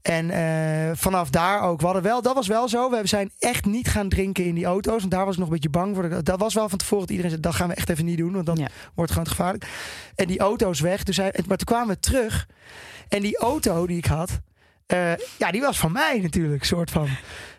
[0.03, 1.79] En eh, vanaf daar ook.
[1.79, 2.91] We hadden wel, dat was wel zo.
[2.91, 4.99] We zijn echt niet gaan drinken in die auto's.
[5.01, 6.23] Want daar was ik nog een beetje bang voor.
[6.25, 8.33] Dat was wel van tevoren dat iedereen zei: dat gaan we echt even niet doen.
[8.33, 8.69] Want dan Ja.
[8.95, 9.67] wordt het gewoon gevaarlijk.
[10.15, 11.03] En die auto's weg.
[11.03, 12.49] Dus hij, maar toen kwamen we terug.
[13.09, 14.41] En die auto die ik had.
[14.87, 16.65] eh, ja, die was van mij natuurlijk.
[16.65, 17.09] Soort van.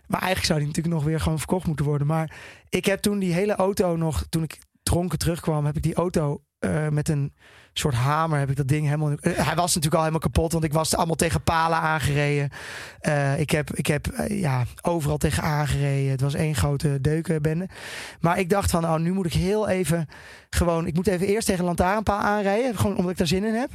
[0.08, 2.08] Maar eigenlijk zou die natuurlijk nog weer gewoon verkocht moeten worden.
[2.08, 2.36] Maar
[2.70, 4.26] ik heb toen die hele auto nog.
[4.30, 7.34] Toen ik dronken terugkwam, heb ik die auto eh, met een
[7.74, 8.40] soort hamer.
[8.40, 9.12] Heb ik dat ding helemaal.
[9.12, 10.52] eh, hij was natuurlijk al helemaal kapot.
[10.52, 12.50] Want ik was allemaal tegen palen aangereden.
[13.00, 16.12] Eh, ik heb, ik heb ja, overal tegen aangereden.
[16.12, 17.70] Het was één grote deukenbende.
[18.20, 20.08] Maar ik dacht van, oh, nu moet ik heel even
[20.50, 20.88] gewoon...
[20.88, 22.78] Ik moet even eerst tegen een lantaarnpaal aanrijden.
[22.78, 23.72] Gewoon omdat ik daar zin in heb.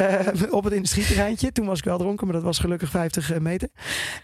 [0.50, 1.52] Op het industrieterreintje.
[1.52, 3.68] Toen was ik wel dronken, maar dat was gelukkig 50 meter.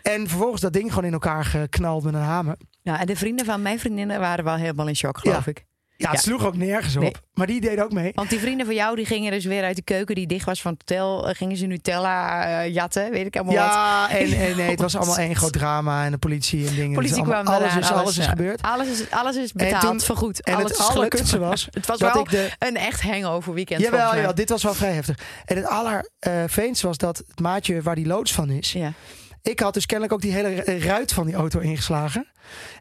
[0.03, 2.57] En vervolgens dat ding gewoon in elkaar geknald met een hamer.
[2.83, 5.69] Ja, en de vrienden van mijn vriendinnen waren wel helemaal in shock, geloof ik.
[6.01, 6.31] Ja, het Ja.
[6.31, 7.03] sloeg ook nergens op.
[7.03, 7.13] Nee.
[7.35, 8.13] Maar die deed ook mee.
[8.15, 10.63] Want die vrienden van jou die gingen dus weer uit de keuken die dicht was
[10.63, 11.29] van het hotel.
[11.29, 13.65] eh, Gingen ze Nutella eh, jatten, weet ik allemaal wat.
[13.65, 16.05] Ja, en, en nee, het was allemaal één groot drama.
[16.05, 16.95] En de politie en dingen.
[16.95, 18.31] Politie Dus allemaal- kwam alles, eraan, is, alles is ja.
[18.31, 18.63] gebeurd.
[18.63, 20.43] Alles is, alles is betaald, toen- vergoed.
[20.43, 21.69] En alles het allerkutste was...
[21.71, 24.93] Het was wel ik de, een echt hangover weekend Jawel, jawel, dit was wel vrij
[24.93, 25.19] heftig.
[25.45, 28.73] En het allerveens was dat het maatje waar die loods van is.
[28.73, 28.93] Ja.
[29.43, 32.27] Ik had dus kennelijk ook die hele ru- ruit van die auto ingeslagen.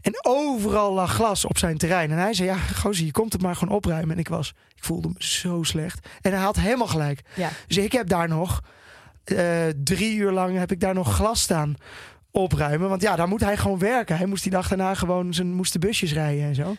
[0.01, 2.11] En overal lag glas op zijn terrein.
[2.11, 4.11] En hij zei, ja, gozer, je komt het maar gewoon opruimen.
[4.11, 6.07] En ik was, ik voelde me zo slecht.
[6.21, 7.21] En hij had helemaal gelijk.
[7.35, 7.49] Ja.
[7.67, 8.61] Dus ik heb daar nog
[9.23, 11.75] eh, drie uur lang heb ik daar nog glas staan
[12.31, 12.89] opruimen.
[12.89, 14.17] Want ja, daar moet hij gewoon werken.
[14.17, 16.75] Hij moest die dag daarna gewoon zijn moest de busjes rijden en zo.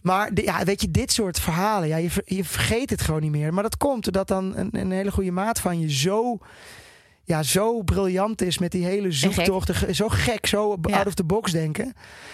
[0.00, 3.54] Maar ja, weet je, dit soort verhalen, ja, je, je vergeet het gewoon niet meer.
[3.54, 6.38] Maar dat komt doordat dan een, een hele goede maat van je zo,
[7.28, 9.70] ja, zo briljant is met die hele zoektocht.
[9.96, 10.96] Zo gek, zo Ja.
[10.96, 11.84] out of the box denken.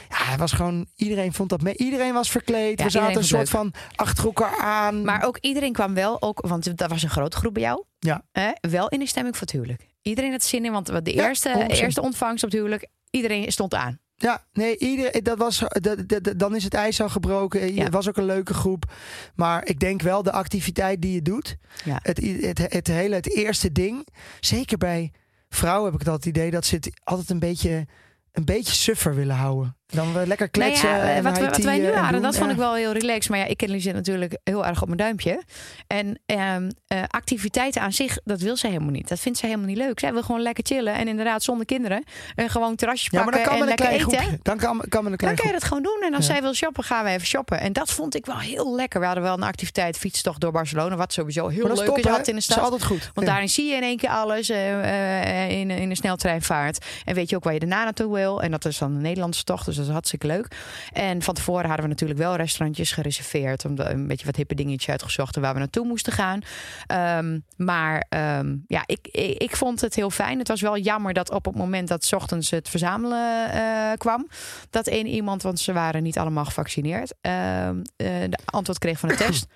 [0.08, 1.76] Ja, hij was gewoon, iedereen vond dat mee.
[1.76, 2.78] Iedereen was verkleed.
[2.78, 5.04] Ja, We zaten een soort van achter elkaar aan.
[5.04, 7.84] Maar ook iedereen kwam wel, ook, want dat was een grote groep bij jou.
[7.98, 8.22] Ja.
[8.32, 9.86] Hè, wel in de stemming voor het huwelijk.
[10.02, 11.66] Iedereen had zin in, want de eerste, 100%.
[11.80, 13.98] eerste ontvangst op het huwelijk, iedereen stond aan.
[14.16, 17.74] Ja, nee, ieder, dat was, dat, dat- dan is het ijs al gebroken.
[17.74, 17.82] Ja.
[17.84, 18.92] Het was ook een leuke groep.
[19.34, 21.56] Maar ik denk wel de activiteit die je doet.
[21.84, 21.98] Ja.
[22.02, 24.06] Het, het, het, hele, het eerste ding.
[24.40, 25.12] Zeker bij
[25.48, 27.86] vrouwen heb ik dat idee dat ze het altijd een beetje,
[28.32, 29.76] een beetje suffer willen houden.
[29.86, 30.88] Dan we lekker Nou kletsen.
[30.88, 33.28] ja, en wat, we- wat wij nu eh, hadden, dat vond ik wel heel relaxed.
[33.30, 35.42] Maar ja, ik ken Lisette natuurlijk heel erg op mijn duimpje.
[35.86, 39.08] En ehm, eh, activiteiten aan zich, dat wil ze helemaal niet.
[39.08, 40.00] Dat vindt ze helemaal niet leuk.
[40.00, 40.94] Zij wil gewoon lekker chillen.
[40.94, 42.04] En inderdaad zonder kinderen.
[42.34, 44.00] En gewoon Ja, maar pakken dan kan en lekker eten.
[44.00, 44.38] groepje.
[44.42, 46.02] Dan kan, kan een klein Dan kan je dat gewoon doen.
[46.04, 47.60] En als zij wil shoppen, gaan we even shoppen.
[47.60, 49.00] En dat vond ik wel heel lekker.
[49.00, 50.96] We hadden wel een activiteit, fietstocht door Barcelona.
[50.96, 52.58] Wat sowieso heel leuk is altijd in de Dat is stad.
[52.58, 53.10] altijd goed.
[53.14, 56.84] Want daarin zie je in één keer alles eh, eh, in, in een sneltreinvaart.
[57.04, 58.42] En weet je ook waar je daarna naartoe wil.
[58.42, 60.56] En dat is dan een Nederlandse tocht, dus dat is hartstikke leuk.
[60.92, 63.64] En van tevoren hadden we natuurlijk wel restaurantjes gereserveerd.
[63.64, 66.40] Om een beetje wat hippe dingetjes uitgezocht waar we naartoe moesten gaan.
[66.86, 69.08] Ehm, maar ehm, ja, ik,
[69.38, 70.38] ik, vond het heel fijn.
[70.38, 74.28] Het was wel jammer dat op het moment dat ochtends het verzamelen eh, kwam,
[74.70, 79.08] dat één iemand, want ze waren niet allemaal gevaccineerd, ehm, eh, de antwoord kreeg van
[79.08, 79.46] de test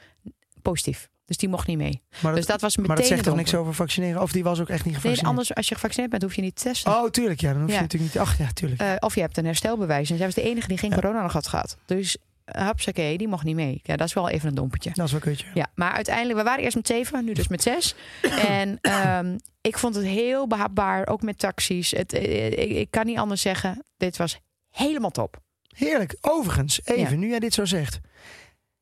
[0.62, 1.08] positief.
[1.28, 2.02] Dus die mocht niet mee.
[2.22, 4.22] Maar dus dat was meteen maar dat zegt toch niks over vaccineren?
[4.22, 5.30] Of die was ook echt niet Nee, gevaccineerd?
[5.36, 6.92] anders als je gevaccineerd bent, hoef je niet te testen.
[6.92, 7.40] Oh, tuurlijk.
[7.40, 7.80] Ja, dan hoef je Ja.
[7.80, 8.22] natuurlijk niet...
[8.22, 8.80] Ach ja, tuurlijk.
[8.80, 10.10] Eh, of je hebt een herstelbewijs.
[10.10, 10.96] En zij was de enige die geen Ja.
[10.96, 11.76] corona nog had gehad.
[11.86, 13.80] Dus hapsakee, die mocht niet mee.
[13.82, 14.90] Ja, dat is wel even een dompertje.
[14.94, 15.46] Dat is wel kutje.
[15.54, 17.94] Ja, maar uiteindelijk, we waren eerst met zeven, nu dus met zes.
[18.48, 21.90] en ehm, ik vond het heel behapbaar, ook met taxis.
[21.90, 25.36] Het, eh, ik, ik kan niet anders zeggen, dit was helemaal top.
[25.76, 26.16] Heerlijk.
[26.20, 27.16] Overigens, even, Ja.
[27.16, 27.98] nu jij dit zo zegt.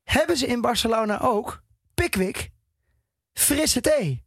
[0.03, 1.63] Hebben ze in Barcelona ook
[1.97, 2.51] Pickwick
[3.35, 4.21] frisse thee?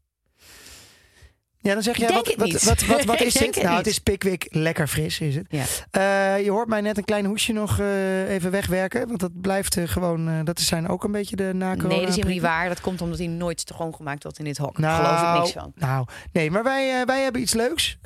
[1.62, 3.62] Ja, dan zeg jij, Denk wat, wat, wat, wat, is dit?
[3.62, 5.46] Nou, het is Pickwick lekker fris, is het.
[5.48, 5.64] Ja.
[5.90, 9.08] Eh, je hoort mij net een klein hoesje nog eh, even wegwerken.
[9.08, 12.14] Want dat blijft eh, gewoon, dat zijn ook een beetje de na nee, dat is
[12.14, 12.68] helemaal niet waar.
[12.68, 14.78] Dat komt omdat hij nooit te gewoon gemaakt wordt in dit hok.
[14.78, 15.72] Nou, Daar geloof ik niks van.
[15.74, 17.98] Nou, nee, maar wij, wij hebben iets leuks.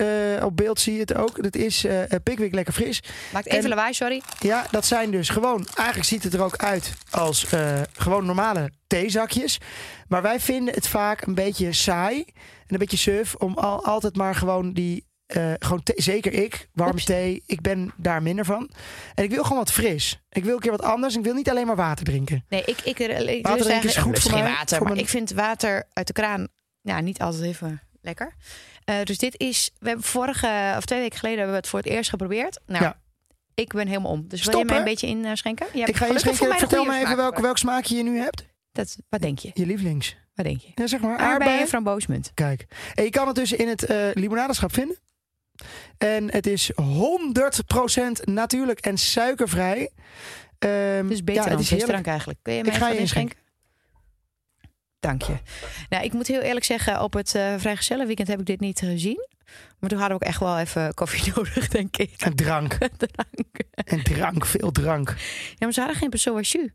[0.42, 1.42] Op beeld zie je het ook.
[1.42, 1.86] Dat is
[2.22, 3.02] Pickwick lekker fris.
[3.32, 4.22] Maakt even En- lawaai, sorry.
[4.38, 5.66] Ja, dat zijn dus gewoon.
[5.74, 7.46] Eigenlijk ziet het er ook uit als
[7.92, 9.58] gewoon normale theezakjes.
[10.08, 12.24] Maar wij vinden het vaak een beetje saai
[12.66, 15.04] en een beetje suf om al, altijd maar gewoon die.
[15.26, 17.42] eh, gewoon zeker ik, warme thee.
[17.46, 18.70] Ik ben daar minder van.
[19.14, 20.20] En ik wil gewoon wat fris.
[20.28, 21.16] Ik wil een keer wat anders.
[21.16, 22.44] Ik wil niet alleen maar water drinken.
[22.48, 25.10] Nee, ik, ik, ik, Water drinken is goed voor mij, water, voor maar mijn- ik
[25.10, 26.48] vind water uit de kraan
[26.80, 28.34] ja, niet altijd even lekker.
[28.84, 31.78] Eh, dus dit is, we hebben vorige of twee weken geleden hebben we het voor
[31.78, 32.60] het eerst geprobeerd.
[32.66, 33.00] Nou, Ja.
[33.54, 34.28] ik ben helemaal om.
[34.28, 35.66] Dus wil je mij een beetje inschenken?
[35.72, 36.58] Ja, ik ga je schenken.
[36.58, 38.44] Vertel me even welk, welk smaakje je nu hebt.
[38.74, 39.50] Dat, wat denk je?
[39.54, 40.16] Je lievelings.
[40.34, 40.72] Wat denk je?
[40.74, 41.18] Ja, zeg maar.
[41.18, 42.30] Aardbeien en framboosmunt.
[42.34, 42.66] Kijk.
[42.94, 44.98] En je kan het dus in het eh limonadeschap vinden.
[45.98, 49.90] En het is 100% natuurlijk en suikervrij.
[50.58, 52.38] Ehm, Dus beter ja, dan frisdrank eigenlijk.
[52.42, 53.38] Kun je mij Ik ga je inschenken?
[55.00, 55.36] Dank je.
[55.88, 59.28] Nou, ik moet heel eerlijk zeggen, op het uh, vrijgezellenweekend heb ik dit niet gezien.
[59.78, 62.14] Maar toen hadden we ook echt wel even koffie nodig, denk ik.
[62.16, 62.72] En drank.
[63.06, 63.56] Drank.
[63.70, 65.08] En drank, veel drank.
[65.08, 66.68] Ja, maar ze hadden geen Pessoa jus.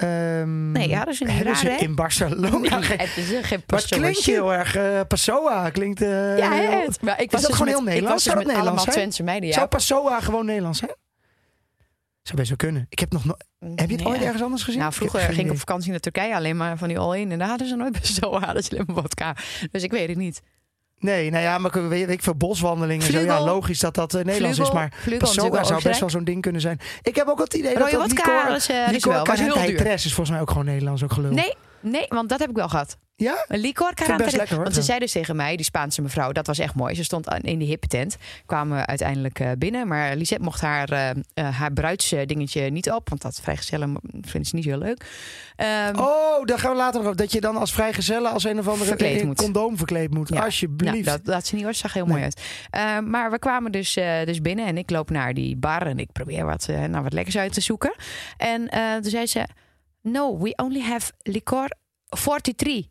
[0.00, 1.32] Ehm, Nee, hadden ze niet.
[1.32, 1.76] hebben Raar, ze hè?
[1.76, 2.98] in Barcelona Nee, geen...
[2.98, 5.70] is geen Maar het Pessoa klinkt heel erg Passoa.
[5.70, 7.02] Klinkt, eh, Ja, heel- het.
[7.02, 7.98] Maar ik was dat dus gewoon met, heel Nederlands?
[7.98, 8.94] Ik was Zou dus dat met Nederlands allemaal zijn?
[8.96, 9.48] Twentse meiden.
[9.48, 9.54] Ja.
[9.54, 10.94] Zou Passoa gewoon Nederlands zijn?
[12.22, 12.86] Zou best wel kunnen.
[12.88, 13.36] Ik heb nog no-
[13.74, 14.80] Heb je het ooit ergens anders gezien?
[14.80, 17.32] Nou, vroeger ging ik op vakantie naar Turkije alleen maar van die all-in.
[17.32, 19.36] En daar hadden ze nooit Pessoa, hadden ze alleen maar vodka.
[19.70, 20.42] Dus ik weet het niet.
[21.00, 23.06] Nee, nou ja, maar ik weet ik veel boswandelingen.
[23.06, 24.74] en Zo, ja, logisch dat dat eh, Nederlands Vlugel.
[24.74, 24.80] is.
[24.80, 26.80] Maar Vlugel zou best wel zo'n ding kunnen zijn.
[27.02, 28.50] Ik heb ook het idee Rode dat dat wel.
[28.52, 29.74] Was heel duur.
[29.74, 31.32] Caranthe is volgens mij ook gewoon Nederlands, ook gelul.
[31.32, 32.96] Nee, nee, want dat heb ik wel gehad.
[33.20, 33.44] Ja?
[33.48, 34.62] Een licor best lekker, hoor.
[34.62, 36.94] Want ze zei dus tegen mij, die Spaanse mevrouw, dat was echt mooi.
[36.94, 38.16] Ze stond in die hippe tent.
[38.46, 39.88] Kwamen we uiteindelijk eh, binnen.
[39.88, 43.08] Maar Lisette mocht haar, eh, haar bruidsdingetje niet op.
[43.08, 45.06] Want dat vrijgezellen vinden ze niet zo leuk.
[45.56, 47.16] Ehm, Oh, daar gaan we later nog over.
[47.16, 49.36] Dat je dan als vrijgezelle als een of andere Verkleed moet.
[49.42, 50.28] condoom verkleed moet.
[50.28, 50.44] Ja.
[50.44, 50.92] Alsjeblieft.
[50.92, 52.12] Nou, dat, dat ze niet hoor, zag heel Nee.
[52.12, 52.40] mooi uit.
[52.70, 53.92] Eh, maar we kwamen dus,
[54.24, 57.38] dus binnen en ik loop naar die bar en ik probeer wat, nou, wat lekkers
[57.38, 57.94] uit te zoeken.
[58.36, 58.68] En
[59.02, 59.46] toen zei ze:
[60.02, 61.68] No, we only have licor
[62.08, 62.86] 43.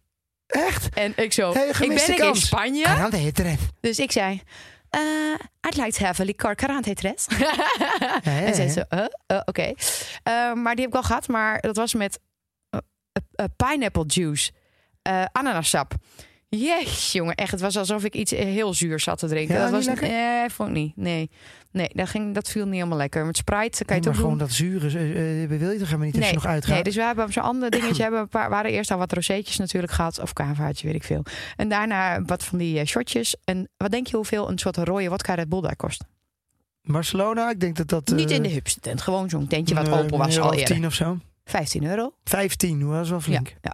[0.49, 0.89] Echt?
[0.93, 2.35] En ik zo: Hey, Ik ben ik in.
[2.35, 2.85] Spanje.
[3.79, 4.41] Dus ik zei:
[4.89, 5.01] eh,
[5.67, 7.39] I'd like to have a licor 43.
[7.39, 9.73] Ja, ja, En zei ze: "Eh, eh, Oké.
[10.23, 12.19] Eh, maar die heb ik al gehad, maar dat was met
[12.69, 14.51] eh, pineapple juice,
[15.01, 15.23] eh
[16.49, 17.51] Jezus, jongen, echt.
[17.51, 19.55] Het was alsof ik iets heel zuurs zat te drinken.
[19.55, 20.07] Ja, dat was lekker?
[20.07, 20.95] Nee, vond ik niet.
[20.95, 21.29] Nee,
[21.71, 23.25] nee dat, ging, dat viel niet helemaal lekker.
[23.25, 24.47] Met Sprite kan je Nee, maar toch gewoon doen.
[24.47, 26.73] dat zure eh, eh, wil je toch helemaal niet als Nee, je nog uitgaat?
[26.73, 28.01] Nee, dus we hebben zo'n andere dingetje.
[28.03, 30.19] hebben een paar, waren eerst al wat rozeetjes natuurlijk gehad.
[30.19, 31.23] Of kavaatje, weet ik veel.
[31.55, 33.35] En daarna wat van die eh, shotjes.
[33.43, 36.03] En wat denk je hoeveel een soort rode wodka Red Bull daar kost?
[36.81, 38.07] Barcelona, ik denk dat dat...
[38.15, 39.01] niet eh, in de hupste tent.
[39.01, 40.85] Gewoon zo'n tentje wat open was al eerder.
[40.85, 41.17] of zo.
[41.45, 42.13] 15 euro.
[42.23, 43.55] 15, hoor, dat is wel Ja, flink.
[43.61, 43.73] ja.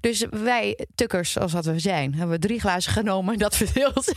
[0.00, 4.12] Dus wij, tukkers, als dat we zijn, hebben we drie glazen genomen en dat verdeeld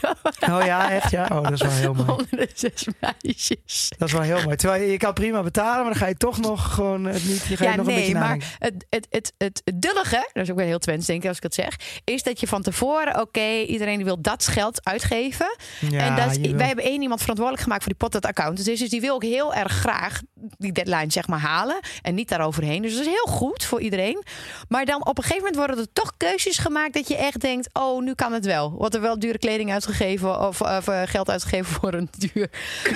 [0.50, 1.28] Oh ja, echt ja.
[1.32, 2.10] Oh, dat is wel heel mooi.
[2.10, 3.92] onder de zes meisjes.
[3.98, 4.56] Dat is wel heel mooi.
[4.56, 7.46] Terwijl je, je kan prima betalen, maar dan ga je toch nog gewoon het niet.
[7.48, 10.50] Je gaat Ja, nog een beetje maar het, het, het, het, het dullige, dat is
[10.52, 13.22] ook wel heel Twents denk ik als ik het zeg, is dat je van tevoren,
[13.22, 15.56] oké, iedereen die wil dat geld uitgeven.
[15.80, 18.66] Ja, en dat, wil- wij hebben één iemand verantwoordelijk gemaakt voor die pot dat account.
[18.66, 20.22] Dus, dus die wil ook heel erg graag
[20.58, 22.82] die deadline zeg maar halen en niet daaroverheen.
[22.82, 24.24] Dus dat is heel goed voor iedereen.
[24.68, 27.70] Maar dan op een gegeven moment worden er toch keuzes gemaakt dat je echt denkt,
[27.74, 28.72] oh, nu kan het wel.
[28.72, 32.50] Wordt er wel dure kleding uitgegeven of, of eh, geld uitgegeven voor een duur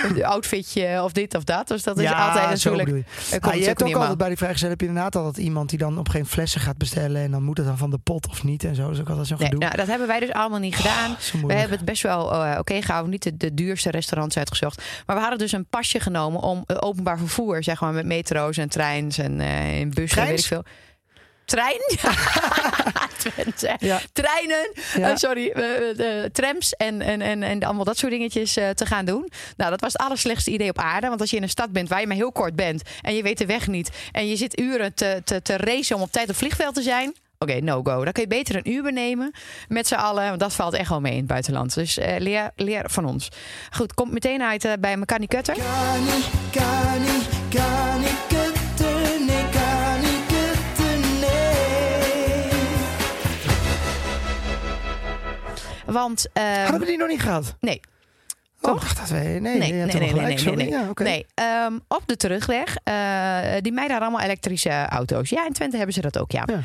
[0.03, 1.67] een outfitje of dit of dat.
[1.67, 2.89] Dus dat is ja, altijd natuurlijk...
[2.89, 3.03] je.
[3.39, 3.99] Ah, je hebt ook helemaal.
[3.99, 6.33] altijd bij die vrijgezel heb je inderdaad altijd iemand die dan op een gegeven moment
[6.33, 8.83] flessen gaat bestellen en dan moet het dan van de pot of niet en zo.
[8.83, 9.63] Dat is ook altijd zo'n Nee, gedoe.
[9.63, 11.15] nou, dat hebben wij dus allemaal niet gedaan.
[11.45, 13.11] We hebben het best wel eh, oké gehouden.
[13.11, 14.83] Niet de, de duurste restaurants uitgezocht.
[15.05, 18.57] Maar we hadden dus een pasje genomen om eh, openbaar vervoer, zeg maar, met metro's
[18.57, 20.29] en treins en in bussen, Treins?
[20.29, 20.63] weet ik veel.
[21.47, 21.81] Trein?
[22.93, 23.75] Ja, Twente.
[23.79, 23.99] Ja.
[24.13, 25.09] Treinen, Ja.
[25.09, 29.05] eh, sorry, de trams en, en, en, en allemaal dat soort dingetjes eh, te gaan
[29.05, 29.29] doen.
[29.57, 31.07] Nou, dat was het allerslechtste idee op aarde.
[31.07, 33.23] Want als je in een stad bent waar je maar heel kort bent en je
[33.23, 36.29] weet de weg niet en je zit uren te, te, te racen om op tijd
[36.29, 37.15] op vliegveld te zijn.
[37.39, 38.03] Oké, no go.
[38.03, 39.31] Dan kun je beter een Uber nemen
[39.67, 40.27] met z'n allen.
[40.27, 41.73] Want dat valt echt wel mee in het buitenland.
[41.73, 43.29] Dus eh, leer, leer van ons.
[43.71, 45.55] Goed, komt meteen uit bij Mechanic Cutter.
[45.55, 48.36] Kan niet, kan
[56.07, 57.55] Want, ehm, Hadden we die nog niet gehad?
[57.59, 57.79] nee.
[58.61, 58.81] Oh, Toch?
[58.81, 59.15] dacht dat we...
[59.15, 60.55] Nee, Nee, nee, nee, nee, nee, Sorry.
[60.57, 60.79] nee, nee.
[60.79, 61.03] Ja, oké.
[61.03, 62.93] Nee, ehm, op de terugweg, eh,
[63.61, 65.29] die meiden hadden allemaal elektrische auto's.
[65.29, 66.43] Ja, in Twente hebben ze dat ook, ja.
[66.45, 66.59] Ja.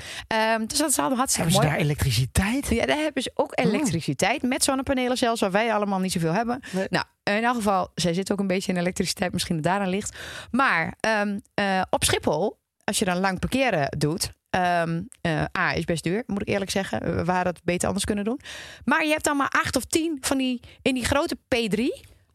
[0.55, 1.79] Ehm, dus dat is allemaal hartstikke Hebben ze mooi.
[1.79, 2.67] daar elektriciteit?
[2.67, 4.43] Ja, daar hebben ze ook elektriciteit.
[4.43, 6.61] Met zonnepanelen zelfs, waar wij allemaal niet zoveel hebben.
[6.71, 6.87] Nee.
[6.91, 9.33] Nou, in elk geval, zij zit ook een beetje in elektriciteit.
[9.33, 10.17] Misschien dat daaraan ligt.
[10.51, 14.31] Maar ehm, eh, op Schiphol, als je dan lang parkeren doet...
[14.53, 17.01] ehm, eh, A, is best duur, moet ik eerlijk zeggen.
[17.25, 18.41] We hadden het beter anders kunnen doen.
[18.85, 20.61] Maar je hebt dan maar acht of tien van die...
[20.83, 21.79] in die grote P3...
[21.79, 21.91] eh,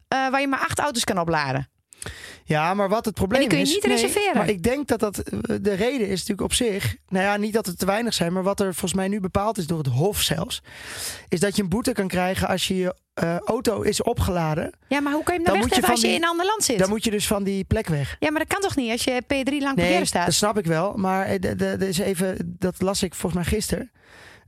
[0.08, 1.68] waar je maar acht auto's kan opladen.
[2.44, 3.82] Ja, maar wat het probleem En die kun je is...
[3.82, 4.36] niet reserveren.
[4.36, 5.18] maar ik denk dat dat...
[5.18, 6.96] eh, De reden is natuurlijk op zich...
[7.08, 8.32] Nou ja, niet dat het te weinig zijn...
[8.32, 10.62] Maar wat er volgens mij nu bepaald is door het Hof zelfs...
[11.28, 14.72] Is dat je een boete kan krijgen als je je eh, auto is opgeladen.
[14.88, 16.46] Ja, maar hoe kun je hem Dan dan, weggeven als je die- in een ander
[16.46, 16.78] land zit?
[16.78, 18.16] Dan moet je dus van die plek weg.
[18.18, 20.24] Ja, maar dat kan toch niet als je P3 lang Nee, parkeren staat?
[20.24, 20.92] dat snap ik wel.
[20.96, 23.90] Maar eh, de is even, dat las ik volgens mij gisteren.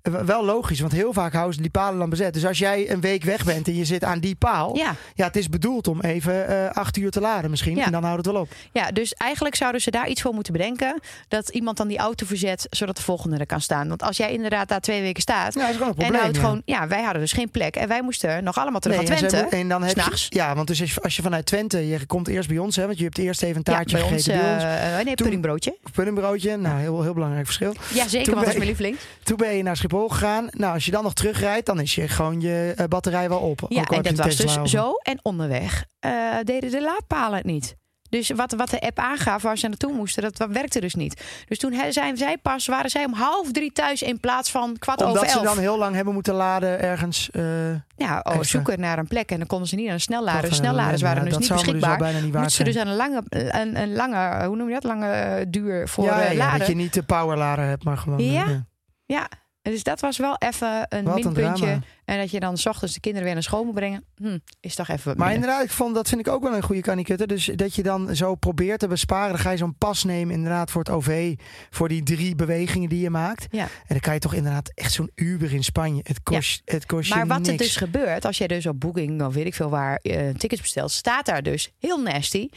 [0.03, 2.35] Eh, Wel logisch, want heel vaak houden ze die palen dan bezet.
[2.35, 4.77] Dus als jij een week weg bent en je zit aan die paal.
[4.77, 5.25] Ja, Ja.
[5.27, 7.77] het is bedoeld om even eh, acht uur te laden misschien.
[7.77, 7.85] Ja.
[7.85, 8.49] En dan houdt het wel op.
[8.73, 11.01] Ja, dus eigenlijk zouden ze daar iets voor moeten bedenken.
[11.29, 13.89] Dat iemand dan die auto verzet, zodat de volgende er kan staan.
[13.89, 15.55] Want als jij inderdaad daar twee weken staat.
[15.55, 16.21] Ja, is gewoon een en probleem.
[16.21, 16.43] houdt ja.
[16.43, 17.77] gewoon, ja, wij hadden dus geen plek.
[17.77, 19.57] En wij moesten nog allemaal terug Nee, naar en, Twente.
[19.57, 22.29] en dan heb je, ja, want dus als je, als je vanuit Twente, je komt
[22.29, 24.45] eerst bij ons, hè, want je hebt eerst even een taartje ja, bij ons, gegeten
[24.45, 24.63] bij ons.
[24.65, 25.77] eh, nee, Toen- puddingbroodje.
[25.93, 27.75] Puddingbroodje, nou heel, heel belangrijk verschil.
[27.95, 28.97] Ja, zeker, toen want dat is mijn lieveling.
[29.23, 30.47] Toen ben je naar Schiphol gegaan.
[30.51, 33.61] Nou, als je dan nog terugrijdt, dan is je gewoon je eh, batterij wel op.
[33.69, 34.93] Ja, en dat was dus zo.
[35.03, 36.13] En onderweg eh,
[36.45, 37.79] deden de laadpalen het niet.
[38.11, 41.25] Dus wat, wat de app aangaf waar ze naartoe moesten, dat werkte dus niet.
[41.49, 44.77] Dus toen he- zijn zij pas, waren zij om half drie thuis in plaats van
[44.79, 45.47] kwart Omdat over ze elf.
[45.47, 47.31] dan heel lang hebben moeten laden ergens.
[47.31, 49.31] eh, Ja, oh, zoeken naar een plek.
[49.31, 50.55] En dan konden ze niet aan een snellader.
[50.55, 51.99] Snelladers waren dus niet dus beschikbaar.
[51.99, 54.75] bijna niet waard Moesten ze dus aan een lange, een, een lange, hoe noem je
[54.75, 54.85] dat?
[54.85, 56.59] Lange duur voor ja, ja, laden.
[56.59, 58.25] dat je niet de powerlader hebt, maar gewoon.
[58.25, 58.67] Ja?
[59.07, 59.29] ja.
[59.71, 61.81] Dus dat was wel even een Wat minpuntje.
[62.05, 64.05] en dat je dan 's ochtends de kinderen weer naar school moet brengen.
[64.17, 65.35] Hm, is toch even wat Maar minder.
[65.45, 67.27] inderdaad, ik vond, dat vind ik ook wel een goede kanikutter.
[67.27, 69.29] Dus dat je dan zo probeert te besparen.
[69.33, 71.35] Dan ga je zo'n pas nemen inderdaad voor het OV.
[71.71, 73.47] Voor die drie bewegingen die je maakt.
[73.51, 73.63] Ja.
[73.63, 76.01] En dan kan je toch inderdaad echt zo'n Uber in Spanje.
[76.05, 77.49] Het kost, het kost Maar je wat niks.
[77.51, 80.61] er dus gebeurt, als jij dus op Booking of weet ik veel waar eh, tickets
[80.61, 82.49] bestelt, staat daar dus heel nasty.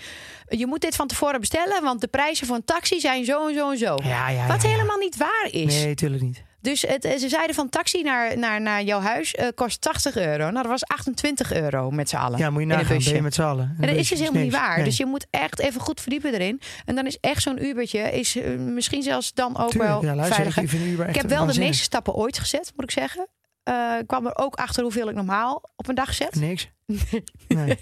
[0.47, 3.53] Je moet dit van tevoren bestellen, want de prijzen voor een taxi zijn zo en
[3.53, 3.95] zo en zo.
[4.03, 5.83] Ja, ja, Wat helemaal niet waar is.
[5.83, 6.43] Nee, tuurlijk niet.
[6.63, 10.37] Dus het, ze zeiden van taxi naar, naar, naar jouw huis eh, kost 80 euro.
[10.37, 12.39] Nou, dat was 28 euro met z'n allen.
[12.39, 12.97] Ja, moet je nagaan.
[12.97, 13.75] Ben je met z'n allen.
[13.79, 14.75] En dat is dus helemaal niet waar.
[14.75, 14.85] Nee.
[14.85, 16.61] Dus je moet echt even goed verdiepen erin.
[16.85, 20.15] En dan is echt zo'n Ubertje is eh, misschien zelfs dan ook Tuurlijk, wel ja,
[20.15, 20.63] luister, veiliger.
[20.63, 23.27] ik Uber heb wel de meeste stappen ooit gezet, moet ik zeggen.
[23.63, 26.35] Eh, ik kwam er ook achter hoeveel ik normaal op een dag zet.
[26.35, 26.69] Niks.
[27.47, 27.77] Nee.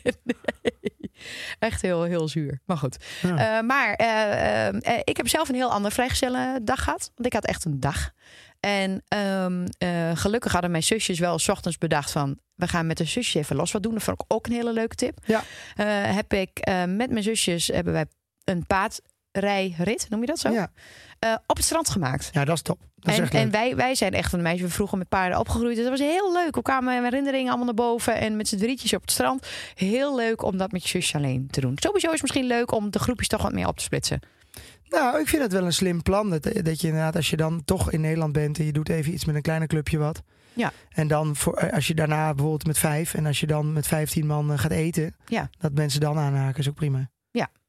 [1.60, 2.60] Echt heel, heel zuur.
[2.66, 2.98] Maar goed.
[3.22, 3.58] Ja.
[3.58, 7.12] Eh, maar eh, eh, eh, ik heb zelf een heel andere vrijgezellen dag gehad.
[7.16, 8.12] Want ik had echt een dag.
[8.62, 12.40] En ehm, eh, gelukkig hadden mijn zusjes wel 's ochtends bedacht van...
[12.56, 13.94] we gaan met de zusjes even los wat doen.
[13.94, 15.18] Dat vond ik ook een hele leuke tip.
[15.26, 15.44] Ja.
[15.76, 18.06] Eh, heb ik eh, met mijn zusjes hebben wij
[18.44, 20.52] een paardrijrit, noem je dat zo?
[20.52, 20.72] Ja.
[21.48, 22.30] Op het strand gemaakt.
[22.32, 22.80] ja, dat is top.
[22.96, 25.76] Dat En, en wij, wij zijn echt van de meisjes, we vroegen met paarden opgegroeid.
[25.76, 26.56] Dus dat was heel leuk.
[26.56, 29.48] We kwamen met herinneringen allemaal naar boven en met z'n drietjes op het strand.
[29.76, 31.78] Heel leuk om dat met je zusje alleen te doen.
[31.80, 34.20] Sowieso is het misschien leuk om de groepjes toch wat meer op te splitsen.
[34.92, 36.30] Nou, ik vind het wel een slim plan.
[36.30, 39.14] Dat, dat je inderdaad, als je dan toch in Nederland bent en je doet even
[39.14, 40.22] iets met een kleiner clubje wat.
[40.54, 40.72] Ja.
[40.90, 43.88] En dan voor, eh, als je daarna bijvoorbeeld met vijf en als je dan met
[43.88, 45.50] vijftien man eh, gaat eten, Ja.
[45.60, 47.10] dat mensen dan aanhaken, is ook prima.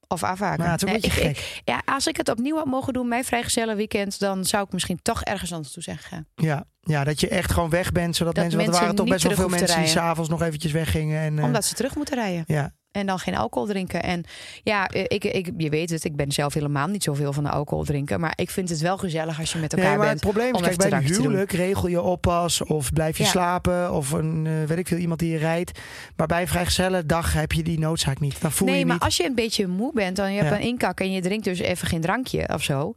[0.09, 0.63] Of afhaken.
[0.65, 1.45] Maar het is ook een Nee, beetje ik- gek.
[1.59, 4.73] ik- ja, als ik het opnieuw had mogen doen, mijn vrijgezellen weekend, dan zou ik
[4.73, 6.27] misschien toch ergens anders toe zijn gegaan.
[6.35, 6.65] Ja.
[6.81, 9.23] ja, dat je echt gewoon weg bent, zodat Dat mensen, want er waren toch best
[9.25, 11.21] wel veel mensen die s'avonds nog eventjes weggingen.
[11.21, 12.45] En, eh, Omdat ze terug moeten rijden.
[12.47, 14.03] ja, En dan geen alcohol drinken.
[14.03, 14.25] En
[14.63, 17.85] ja, ik, ik, je weet het, ik ben zelf helemaal niet zoveel van de alcohol
[17.85, 18.21] drinken.
[18.21, 20.21] Maar ik vind het wel gezellig als je met elkaar Nee, maar bent.
[20.21, 23.29] het probleem is, kijk, bij een huwelijk regel je oppas of blijf je Ja.
[23.29, 25.79] slapen of een, eh, weet ik veel, iemand die je rijdt.
[26.17, 28.41] Maar bij een vrijgezellendag heb je die noodzaak niet.
[28.41, 29.05] Dan voel nee, je maar niet.
[29.05, 30.57] als je een beetje moe bent, dan je hebt Ja.
[30.57, 32.93] een inkak en je drinkt dus even geen drankje of zo.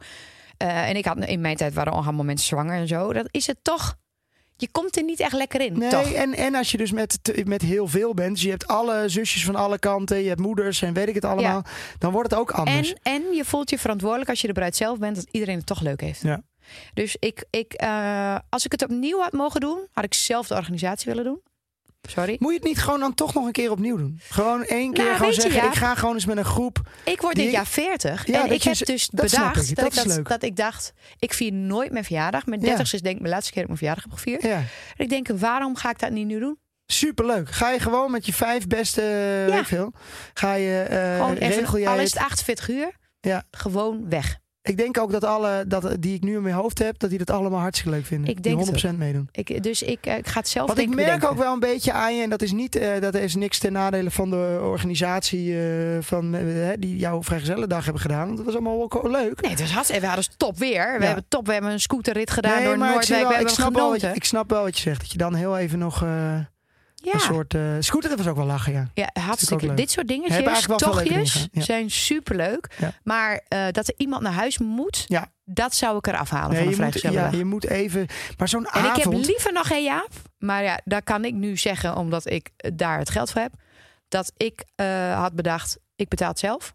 [0.56, 3.12] Eh, en ik had in mijn tijd waren al allemaal mensen zwanger en zo.
[3.12, 3.96] Dat is het toch.
[4.56, 6.12] Je komt er niet echt lekker in, Nee, toch?
[6.12, 9.44] en, en als je dus met, met heel veel bent, dus je hebt alle zusjes
[9.44, 11.64] van alle kanten, je hebt moeders en weet ik het allemaal,
[11.98, 12.92] dan wordt het ook anders.
[12.92, 15.66] En, en je voelt je verantwoordelijk als je de bruid zelf bent, dat iedereen het
[15.66, 16.22] toch leuk heeft.
[16.22, 16.42] Ja.
[16.94, 20.54] Dus ik, ik, eh, als ik het opnieuw had mogen doen, had ik zelf de
[20.54, 21.40] organisatie willen doen.
[22.06, 22.36] Sorry.
[22.38, 24.20] Moet je het niet gewoon dan toch nog een keer opnieuw doen?
[24.28, 26.80] Gewoon één keer Nou, gewoon zeggen, ik ga gewoon eens met een groep.
[27.04, 28.26] Ik word dit jaar 40.
[28.26, 31.32] Ja, en ik heb dus dat bedacht ik, dat, dat ik dat, ik dacht, ik
[31.34, 32.46] vier nooit mijn verjaardag.
[32.46, 32.66] Mijn Ja.
[32.66, 34.42] 30 is denk ik mijn laatste keer dat ik mijn verjaardag heb gevierd.
[34.42, 34.56] Ja,
[34.96, 36.58] En ik denk, waarom ga ik dat niet nu doen?
[36.86, 37.50] superleuk.
[37.50, 39.02] Ga je gewoon met je vijf beste,
[39.58, 39.92] ik veel,
[40.34, 42.12] ga je, Gewoon regel jij al is het.
[42.14, 42.90] het 48 uur,
[43.20, 43.44] Ja.
[43.50, 44.38] gewoon weg.
[44.68, 47.18] Ik denk ook dat alle dat, die ik nu in mijn hoofd heb, dat die
[47.18, 48.30] dat allemaal hartstikke leuk vinden.
[48.30, 49.28] Ik denk die het 100% meedoen.
[49.32, 51.28] Ik, dus ik, eh, ik ga het zelf Want ik merk bedenken.
[51.28, 53.72] ook wel een beetje aan je, en dat is, niet, eh, dat is niks ten
[53.72, 56.36] nadele van de organisatie eh, van,
[56.78, 58.24] die jouw vrijgezellendag hebben gedaan.
[58.24, 59.40] Want dat was allemaal wel ko- leuk.
[59.40, 60.02] Nee, het was hartstikke.
[60.02, 60.92] We hadden top weer.
[60.94, 61.06] We Ja.
[61.06, 61.46] hebben top.
[61.46, 63.22] We hebben een scooterrit gedaan door maar ik, zie Noordwijk.
[63.26, 64.20] We ik, hebben snap wel wat je, genoten.
[64.22, 65.00] ik snap wel wat je zegt.
[65.00, 66.04] Dat je dan heel even nog
[67.06, 67.12] ja.
[67.14, 67.54] een soort...
[67.54, 68.88] eh scooter was ook wel lachen, ja.
[68.94, 69.66] Ja, hartstikke.
[69.66, 69.76] leuk.
[69.76, 72.74] Dit soort dingetjes, tochtjes, gedaan, zijn superleuk.
[72.78, 72.92] Ja.
[73.02, 75.30] Maar eh, dat er iemand naar huis moet, Ja.
[75.44, 78.06] dat zou ik eraf halen Nee, van een ja, je moet even...
[78.36, 79.26] Maar zo'n En ik heb avond...
[79.26, 80.10] liever nog geen Jaap.
[80.38, 83.52] Maar ja, daar kan ik nu zeggen, omdat ik eh, daar het geld voor heb.
[84.08, 84.64] Dat ik
[85.14, 86.74] had bedacht, ik betaal het zelf.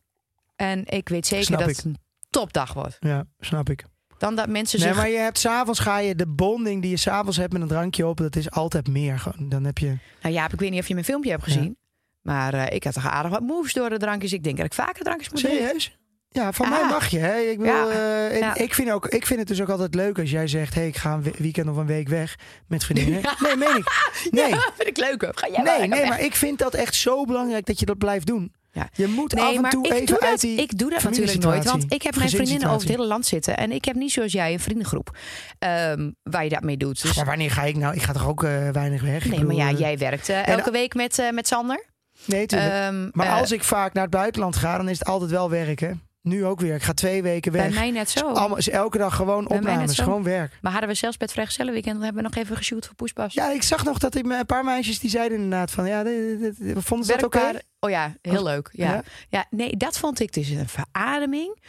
[0.56, 1.76] En ik weet zeker Snap dat ik.
[1.76, 1.98] het een
[2.30, 2.98] topdag wordt.
[3.00, 3.84] Ja, snap ik.
[4.22, 4.98] Dan dat mensen Nee, zich...
[4.98, 8.08] maar je hebt s'avonds ga je de bonding die je s'avonds hebt met een drankje
[8.08, 9.50] op, dat is altijd meer gewoon.
[9.50, 9.98] Dan heb je.
[10.22, 11.78] Nou Jaap, ik weet niet of je mijn filmpje hebt gezien.
[12.22, 14.34] Maar eh, ik had toch aardig wat moves door de drankjes.
[14.34, 15.62] Ik denk dat ik vaker drankjes moet drinken.
[15.64, 15.98] Serieus?
[16.30, 16.72] Ja, van Ah.
[16.72, 17.18] mij mag je.
[17.20, 17.38] Hè?
[17.40, 18.30] Ik, bedoel, Ja.
[18.30, 18.56] eh, Ja.
[18.56, 20.98] ik, vind ook, ik vind het dus ook altijd leuk als jij zegt: hey, ik
[20.98, 22.36] ga een we- weekend of een week weg
[22.68, 23.22] met vriendinnen.
[23.40, 24.12] Nee, meen ik.
[24.32, 25.32] Nee, Ja, vind ik leuk.
[25.40, 26.10] Ga jij nee, nee weg.
[26.10, 28.54] maar ik vind dat echt zo belangrijk dat je dat blijft doen.
[28.72, 28.90] Ja.
[28.94, 30.58] Je moet Nee, af en maar toe ik even doe uit dat, die.
[30.58, 31.64] ik doe dat natuurlijk nooit.
[31.64, 33.58] Want ik heb mijn vriendinnen over het hele land zitten.
[33.58, 35.18] En ik heb niet zoals jij een vriendengroep
[35.60, 37.02] ehm, waar je dat mee doet.
[37.02, 37.96] Dus, Maar wanneer ga ik nou?
[37.96, 39.26] Ik ga toch ook eh, weinig weg?
[39.26, 41.86] Nee, maar ja, eh, jij werkt eh, elke week met, met Sander.
[42.26, 42.46] Nee.
[42.48, 46.02] Ehm, maar als ik vaak naar het buitenland ga, dan is het altijd wel werken.
[46.22, 46.76] Nu ook weer.
[46.76, 47.62] Ik ga twee weken weg.
[47.70, 48.28] Bij mij net zo.
[48.28, 50.58] Allemaal, is elke dag gewoon Bij opnames, gewoon werk.
[50.62, 53.34] Maar hadden we zelfs bij het vrijgezellenweekend hebben we nog even geshoot voor Poespas.
[53.34, 56.40] Ja, ik zag nog dat ik een paar meisjes die zeiden inderdaad van ja, dit,
[56.40, 57.34] dit- dit- vonden ze dat?
[57.34, 58.70] Werkbaar- Oh ja, heel leuk.
[58.72, 58.92] Ja.
[58.94, 59.04] Ja?
[59.30, 59.46] Ja.
[59.50, 61.60] nee, dat vond ik dus een verademing.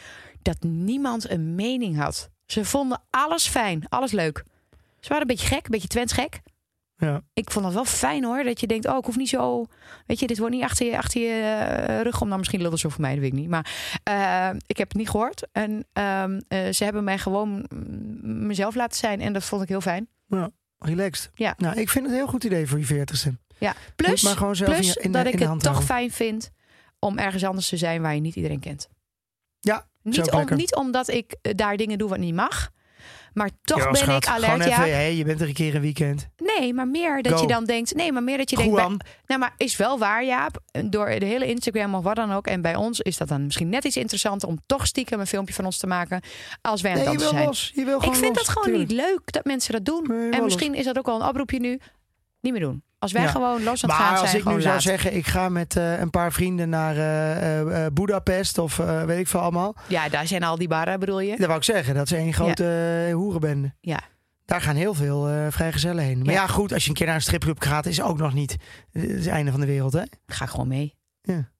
[0.41, 2.29] Dat niemand een mening had.
[2.45, 4.43] Ze vonden alles fijn, alles leuk.
[4.99, 6.41] Ze waren een beetje gek, een beetje Twents gek.
[7.05, 7.21] Ja.
[7.33, 8.43] Ik vond dat wel fijn hoor.
[8.43, 9.65] Dat je denkt, oh, ik hoef niet zo.
[10.05, 11.41] Weet je, dit wordt niet achter je, achter je
[11.87, 12.27] eh, rug om.
[12.27, 13.49] Nou, misschien lullen ze voor mij, dat weet ik niet.
[13.49, 13.71] Maar
[14.03, 15.47] eh, ik heb het niet gehoord.
[15.51, 17.65] En ehm, eh, ze hebben mij gewoon
[18.21, 19.21] mezelf laten zijn.
[19.21, 20.07] En dat vond ik heel fijn.
[20.77, 21.31] Relaxed.
[21.35, 21.53] Ja.
[21.57, 23.37] Nou, ik vind het een heel goed idee voor je veertigste.
[23.57, 23.75] Ja.
[23.95, 25.83] Plus, maar gewoon zelf plus in, in, dat in ik het toch houden.
[25.83, 26.51] fijn vind
[26.99, 28.89] om ergens anders te zijn waar je niet iedereen kent.
[29.59, 32.71] Ja, Niet, om, niet omdat ik daar dingen doe wat niet mag.
[33.33, 34.59] Maar toch ben ik alert.
[34.59, 36.29] Even, Ja, hey, je bent er een keer een weekend.
[36.57, 37.41] nee, maar meer dat Go.
[37.41, 37.95] je dan denkt.
[37.95, 38.75] Nee, maar meer dat je denkt.
[38.75, 40.59] Bij, nou, maar is wel waar, Jaap.
[40.85, 42.47] Door de hele Instagram of wat dan ook.
[42.47, 45.53] En bij ons is dat dan misschien net iets interessanter om toch stiekem een filmpje
[45.53, 46.21] van ons te maken.
[46.61, 47.85] Als wij aan Nee, het je dansen wil zijn.
[47.85, 48.03] los.
[48.09, 48.89] Ik vind los, dat gewoon tuurlijk.
[48.89, 50.03] niet leuk dat mensen dat doen.
[50.07, 50.43] Nee, en los.
[50.43, 51.79] misschien is dat ook wel een oproepje nu.
[52.41, 52.83] Niet meer doen.
[53.03, 53.29] Als wij Ja.
[53.29, 55.75] gewoon los aan het Maar gaan als zijn, ik nu zou zeggen, ik ga met
[55.75, 59.75] eh, een paar vrienden naar eh, Budapest of weet ik veel allemaal.
[59.87, 61.37] Ja, daar zijn al die barren, bedoel je?
[61.37, 63.73] Dat wou ik zeggen, dat is één grote hoerenbende.
[63.79, 63.99] Ja.
[64.45, 66.17] Daar gaan heel veel vrijgezellen heen.
[66.17, 66.41] Maar Ja.
[66.41, 66.47] ja.
[66.47, 68.55] goed, als je een keer naar een stripclub gaat, is ook nog niet
[68.91, 70.03] het einde van de wereld, hè?
[70.25, 70.95] Ga ik gewoon mee.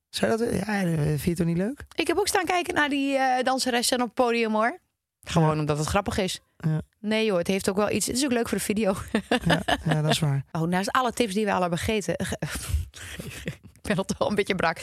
[0.09, 1.85] Zou je dat, ja, vind je het toch niet leuk?
[1.95, 4.79] Ik heb ook staan kijken naar die danseressen op het podium hoor.
[5.23, 6.41] Gewoon omdat het grappig is.
[6.67, 6.81] Ja.
[6.99, 8.07] Nee joh, het heeft ook wel iets.
[8.07, 8.93] Het is ook leuk voor de video.
[9.45, 10.43] Ja, ja dat is waar.
[10.51, 12.25] Oh, naast alle tips die we al hebben gegeten.
[12.25, 12.37] ge-
[13.73, 14.77] ik ben al toch wel een beetje brak.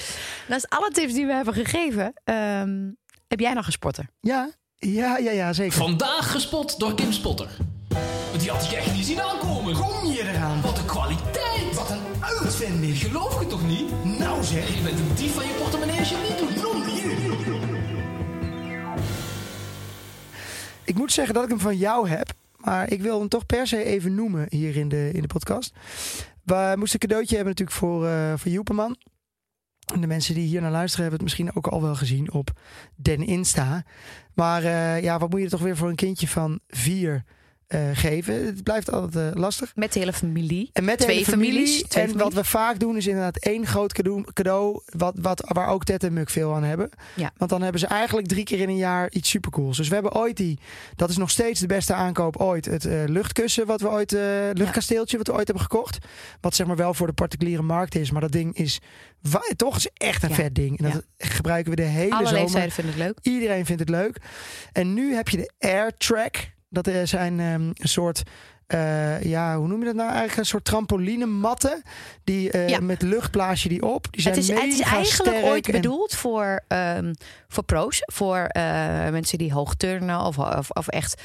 [0.49, 2.91] Naast alle tips die we hebben gegeven, ehm,
[3.29, 4.07] heb jij nog een sporter?
[4.21, 5.73] Ja, ja, ja, ja zeker.
[5.79, 7.49] Vandaag gespot door Kim Spotter.
[8.39, 9.75] Die had ik echt niet zien aankomen.
[9.75, 10.61] Kom je eraan?
[10.61, 11.75] Wat een kwaliteit.
[11.75, 12.97] Wat een uitvinding.
[12.99, 14.19] Geloof je toch niet?
[14.19, 16.00] Nou zeg, Je bent een dief van je portemonnee
[21.01, 22.33] moet zeggen dat ik hem van jou heb.
[22.57, 25.75] Maar ik wil hem toch per se even noemen hier in de, in de podcast.
[26.43, 28.97] We moesten een cadeautje hebben natuurlijk voor, eh voor Joeperman.
[29.95, 32.51] En de mensen die hier naar luisteren hebben het misschien ook al wel gezien op
[32.95, 33.85] Den Insta.
[34.35, 37.25] Maar eh, ja, wat moet je toch weer voor een kindje van vier
[37.71, 38.47] eh, geven?
[38.47, 39.73] Het blijft altijd eh, lastig.
[39.75, 40.71] Met de hele familie.
[40.73, 41.53] En met de Twee hele familie.
[41.53, 45.45] families, twee en wat we vaak doen is inderdaad één groot cadeau, cadeau wat, wat,
[45.49, 46.91] waar ook Ted en Muk veel aan hebben.
[47.17, 47.31] Ja.
[47.37, 49.77] Want dan hebben ze eigenlijk drie keer in een jaar iets supercools.
[49.77, 50.59] Dus we hebben ooit die,
[50.97, 54.11] dat is nog steeds de beste aankoop ooit, het eh, luchtkussen wat we ooit,
[54.53, 55.99] luchtkasteeltje wat we ooit hebben gekocht.
[56.41, 58.11] Wat zeg maar wel voor de particuliere markt is.
[58.11, 58.81] Maar dat ding is,
[59.57, 60.35] toch is echt een Ja.
[60.35, 60.79] vet ding.
[60.79, 62.41] En dat gebruiken we de hele Alle zomer.
[62.41, 63.19] leeftijden vinden het leuk.
[63.35, 64.17] Iedereen vindt het leuk.
[64.73, 66.51] En nu heb je de AirTrack.
[66.71, 68.23] Dat er zijn ehm, een soort,
[68.67, 70.39] eh, ja, hoe noem je dat nou eigenlijk?
[70.39, 71.83] Een soort trampolinematten.
[72.25, 72.81] Die eh, Ja.
[72.81, 74.07] met lucht blaas je die op.
[74.11, 77.13] Die zijn Het is, het is eigenlijk ooit en- bedoeld voor, ehm,
[77.49, 78.03] voor pro's.
[78.13, 78.63] Voor eh,
[79.11, 81.23] mensen die hoog turnen of, of, of echt...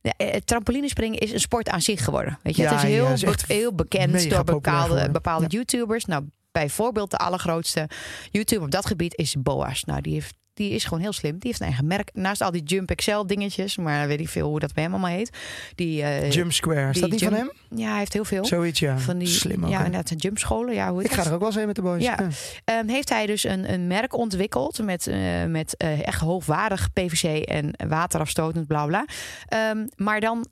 [0.00, 0.12] Ja,
[0.44, 2.38] trampolinespringen is een sport aan zich geworden.
[2.42, 2.62] Weet je?
[2.62, 5.46] Ja, het is heel, het is heel bekend door bepaalde, bepaalde.
[5.46, 6.04] YouTubers.
[6.04, 7.88] Nou, bijvoorbeeld de allergrootste
[8.30, 9.84] YouTuber op dat gebied is Boas.
[9.84, 11.32] Nou, die heeft die is gewoon heel slim.
[11.32, 12.10] Die heeft een eigen merk.
[12.12, 15.10] Naast al die Jump Excel dingetjes, maar weet ik veel hoe dat bij hem allemaal
[15.10, 15.30] heet.
[15.74, 16.86] Die, eh, Jump Square.
[16.88, 17.78] Is die dat niet jump- van hem?
[17.78, 18.44] Ja, hij heeft heel veel.
[18.44, 18.98] Zoiets, ja.
[18.98, 19.70] Van die, Slim ook.
[19.70, 20.74] ja, inderdaad, een jumpscholen.
[20.74, 22.02] Ja, hoe Ik ga er ook wel eens heen met de boys.
[22.02, 22.28] Ja.
[22.64, 27.42] Ehm, heeft hij dus een, een merk ontwikkeld met, eh, met eh, echt hoogwaardig PVC
[27.44, 29.04] en waterafstotend bla bla.
[29.46, 30.46] Ehm, maar dan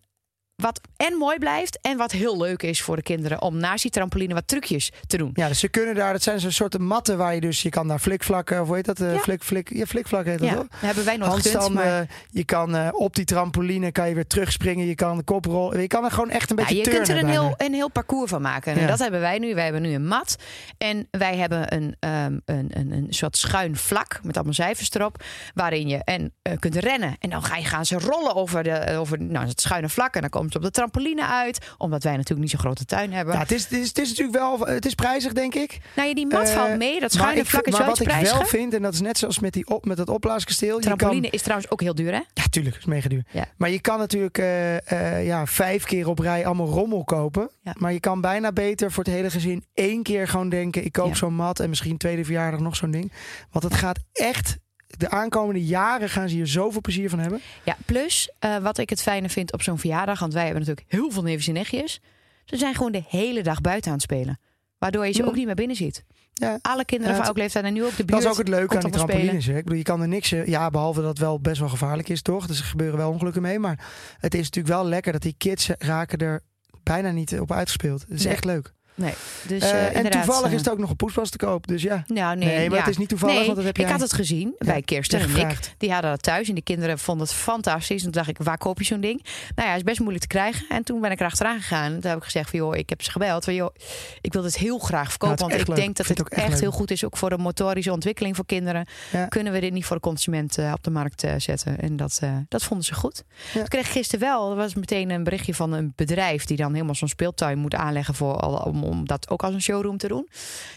[0.57, 3.91] wat en mooi blijft en wat heel leuk is voor de kinderen om naast die
[3.91, 5.31] trampoline wat trucjes te doen.
[5.33, 7.89] Ja, dus ze kunnen daar, dat zijn zo'n soorten matten waar je dus, je kan
[7.89, 9.01] daar flikvlakken, of hoe heet dat?
[9.01, 9.19] eh, Ja.
[9.19, 12.89] Flik, flik, ja, flikvlak heet dat Ja, hebben wij nog gekund, maar je kan eh,
[12.93, 16.31] op die trampoline kan je weer terugspringen, je kan de koprol, je kan er gewoon
[16.31, 18.73] echt een Ja, beetje je kunt er een heel, een heel parcours van maken.
[18.73, 18.87] En Ja.
[18.87, 19.55] dat hebben wij nu.
[19.55, 20.37] Wij hebben nu een mat.
[20.79, 25.23] En wij hebben een, ehm, een, een, een soort schuin vlak met allemaal cijfers erop.
[25.55, 27.17] Waarin je en, eh, kunt rennen.
[27.19, 30.15] En dan ga je, gaan ze rollen over, de, over nou, het schuine vlak.
[30.15, 31.59] En dan komen op de trampoline uit.
[31.79, 33.35] Omdat wij natuurlijk niet zo'n grote tuin hebben.
[33.35, 35.79] Ja, het is, het, is, het is natuurlijk wel, het is prijzig denk ik.
[35.97, 37.01] nou, ja, die mat Eh, valt mee.
[37.01, 39.39] Dat schuine vlak is maar wel wat ik wel vind, en dat is net zoals
[39.39, 40.77] met, die op, met dat opblaaskasteel.
[40.77, 42.21] Je Trampoline kan, is trouwens ook heel duur, hè?
[42.35, 43.23] ja, tuurlijk, is mega duur.
[43.31, 43.45] Ja.
[43.57, 47.51] Maar je kan natuurlijk eh, eh, ja, vijf keer op rij allemaal rommel kopen.
[47.63, 47.75] Ja.
[47.79, 50.85] Maar je kan bijna beter voor het hele gezin één keer gewoon denken...
[50.85, 51.15] ik koop Ja.
[51.15, 53.13] zo'n mat en misschien tweede verjaardag nog zo'n ding.
[53.51, 54.57] Want het gaat echt...
[54.99, 57.41] De aankomende jaren gaan ze hier zoveel plezier van hebben.
[57.65, 60.19] Ja, plus eh, wat ik het fijne vind op zo'n verjaardag.
[60.19, 62.01] Want wij hebben natuurlijk heel veel neefjes en nichtjes.
[62.45, 64.39] Ze zijn gewoon de hele dag buiten aan het spelen.
[64.79, 66.05] Waardoor je ze ook niet meer binnen ziet.
[66.33, 66.59] Ja.
[66.63, 68.09] Alle kinderen Ja, van het- elk leeftijd en nu ook de buurt.
[68.11, 69.47] Dat is ook het leuke aan die trampolines.
[69.49, 70.33] Ik bedoel, je kan er niks...
[70.33, 72.47] eh, Ja, behalve dat het wel best wel gevaarlijk is, toch?
[72.47, 73.59] Dus er gebeuren wel ongelukken mee.
[73.59, 73.87] Maar
[74.19, 76.41] het is natuurlijk wel lekker dat die kids raken er
[76.83, 78.01] bijna niet op uitgespeeld.
[78.01, 78.33] Het is Nee.
[78.33, 78.73] echt leuk.
[78.97, 79.13] Nee,
[79.49, 81.67] dus, Eh, eh, en toevallig eh, is het ook nog een poespas te koop.
[81.67, 82.05] Dus ja.
[82.07, 82.85] Nou, nee, Nee, maar ja.
[82.85, 85.19] het is niet toevallig, Nee, want dat heb ik jij- had het gezien bij Kirsten
[85.19, 85.31] en ik.
[85.31, 85.75] teruggevraagd.
[85.79, 87.97] Die hadden dat thuis en de kinderen vonden het fantastisch.
[87.97, 89.23] En toen dacht ik, waar koop je zo'n ding?
[89.55, 90.67] Nou ja, het is best moeilijk te krijgen.
[90.69, 91.93] En toen ben ik erachteraan gegaan.
[91.93, 93.45] En toen heb ik gezegd van, joh, ik heb ze gebeld.
[93.45, 93.75] Van, joh,
[94.21, 95.35] ik wil dit heel graag verkopen.
[95.37, 95.77] Is want ik leuk.
[95.77, 97.05] denk dat Ik het echt, echt heel goed is.
[97.05, 98.87] Ook voor de motorische ontwikkeling voor kinderen.
[99.13, 99.27] Ja.
[99.27, 101.81] Kunnen we dit niet voor de consument op de markt zetten?
[101.81, 103.25] En dat, dat vonden ze goed.
[103.55, 103.61] Ja.
[103.61, 106.45] Ik kreeg gisteren wel, er was meteen een berichtje van een bedrijf...
[106.45, 108.15] die dan helemaal zo'n speeltuin moet aanleggen...
[108.15, 110.29] Voor, al- om, om dat ook als een showroom te doen.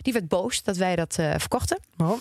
[0.01, 1.79] Die werd boos dat wij dat eh, verkochten.
[1.95, 2.19] Waarom?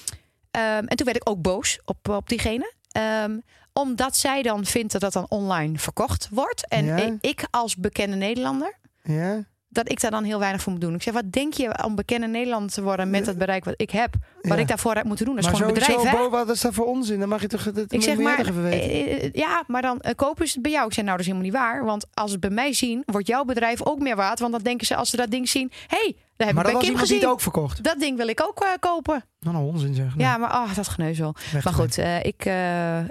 [0.50, 2.72] Ehm, en toen werd ik ook boos op, op diegene.
[2.90, 3.38] Ehm,
[3.72, 6.68] omdat zij dan vindt dat dat dan online verkocht wordt.
[6.68, 7.16] En Ja.
[7.20, 9.44] ik als bekende Nederlander, Ja.
[9.76, 10.94] Dat ik daar dan heel weinig voor moet doen.
[10.94, 13.90] Ik zeg, wat denk je om bekende Nederlander te worden met het bereik wat ik
[13.90, 14.14] heb?
[14.40, 14.60] Wat Ja.
[14.60, 15.34] ik daarvoor heb moeten doen?
[15.34, 16.16] Dat is maar gewoon een bedrijf, hè?
[16.16, 17.18] Bo, wat is dat voor onzin?
[17.20, 17.62] Dan mag je toch...
[17.72, 18.62] Dat, Ik zeg maar, weten.
[18.80, 20.86] eh, eh, ja, maar dan eh, kopen ze het bij jou.
[20.86, 21.84] Ik zeg, nou, dat is helemaal niet waar.
[21.84, 24.38] Want als ze het bij mij zien, wordt jouw bedrijf ook meer waard.
[24.40, 25.70] Want dan denken ze, als ze dat ding zien...
[25.86, 27.20] hé, hey, daar heb maar ik dat was Kim gezien.
[27.20, 27.82] het ook verkocht.
[27.84, 29.24] Dat ding wil ik ook eh, kopen.
[29.40, 30.12] Nou, nou onzin zeg.
[30.16, 31.34] Ja, maar oh, dat geneuzel.
[31.52, 33.06] Weg Maar goed, eh, ik, eh, eh,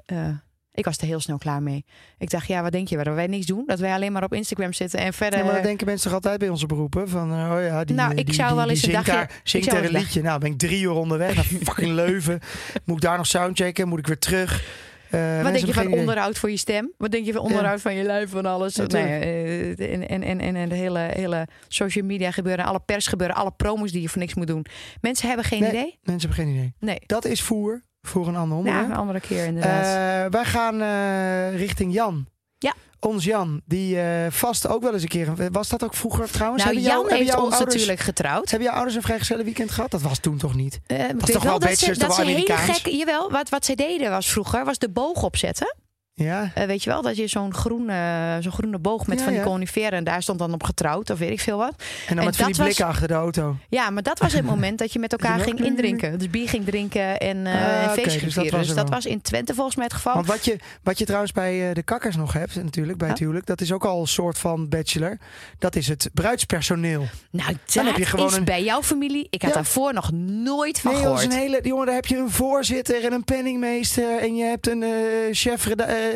[0.75, 1.85] ik was er heel snel klaar mee.
[2.17, 2.97] Ik dacht, ja, wat denk je?
[3.03, 3.63] Dat wij niks doen?
[3.65, 5.39] Dat wij alleen maar op Instagram zitten en verder...
[5.39, 7.09] Ja, maar dat denken mensen toch altijd bij onze beroepen?
[7.09, 9.05] Van, eh, oh ja, die, Nou, eh, ik die, zou die, wel eens een zingt
[9.05, 10.21] dagje- daar, zingt daar een liedje.
[10.21, 12.39] Nou, ben ik drie uur onderweg naar fucking Leuven.
[12.83, 13.87] Moet ik daar nog soundchecken?
[13.87, 14.83] Moet ik weer terug?
[15.09, 15.99] Eh, Wat denk je van idee.
[15.99, 16.91] onderhoud voor je stem?
[16.97, 18.75] Wat denk je van onderhoud van je lijf van alles?
[18.75, 23.07] Ja, nee, en, en, en, en, en de hele, hele social media gebeuren, alle pers
[23.07, 24.65] gebeuren, alle promos die je voor niks moet doen.
[25.01, 25.69] Mensen hebben geen Nee.
[25.69, 25.99] idee.
[26.03, 26.73] Mensen hebben geen idee.
[26.79, 26.99] Nee.
[27.05, 28.89] Dat is voer voor een ander Ja, onderwerp.
[28.89, 29.83] een andere keer inderdaad.
[30.25, 32.25] Eh, wij gaan eh, richting Jan.
[32.57, 32.73] Ja.
[32.99, 35.51] Ons Jan, die eh, vast ook wel eens een keer...
[35.51, 36.63] Was dat ook vroeger trouwens?
[36.63, 38.49] nou, Hebben Jan jouw- hebben heeft ons ouders, natuurlijk getrouwd.
[38.49, 39.91] Hebben jouw ouders een vrijgezellen weekend gehad?
[39.91, 40.79] Dat was toen toch niet?
[40.87, 43.75] Weet toch wel dat ze, Bachelors, dat ze wel hele gek, jawel, wat, wat ze
[43.75, 45.75] deden was vroeger, was de boog opzetten.
[46.17, 46.51] Ja.
[46.53, 49.41] Eh, weet je wel, dat je zo'n groene, zo'n groene boog met Ja, van die
[49.41, 49.47] ja.
[49.47, 51.73] coniferen en daar stond dan op getrouwd of weet ik veel wat.
[51.77, 53.55] En dan En met van die was- blikken achter de auto.
[53.69, 56.17] Ja, maar dat was het moment dat je met elkaar ging indrinken.
[56.19, 58.89] Dus bier ging drinken en, Ah, en oké, feestje ging dus dat was Dus dat
[58.89, 60.13] was in Twente volgens mij het geval.
[60.13, 63.19] Want wat je, wat je trouwens bij eh, de kakkers nog hebt, natuurlijk, bij het
[63.19, 65.17] huwelijk, dat is ook al een soort van bachelor.
[65.59, 67.05] Dat is het bruidspersoneel.
[67.31, 69.27] nou, dan dat heb je gewoon is een- bij jouw familie.
[69.29, 69.55] Ik had Ja.
[69.55, 71.23] daarvoor nog nooit van Nee, gehoord.
[71.23, 74.83] een hele, jongen, daar heb je een voorzitter en een penningmeester en je hebt een
[74.83, 74.89] eh,
[75.31, 75.63] chef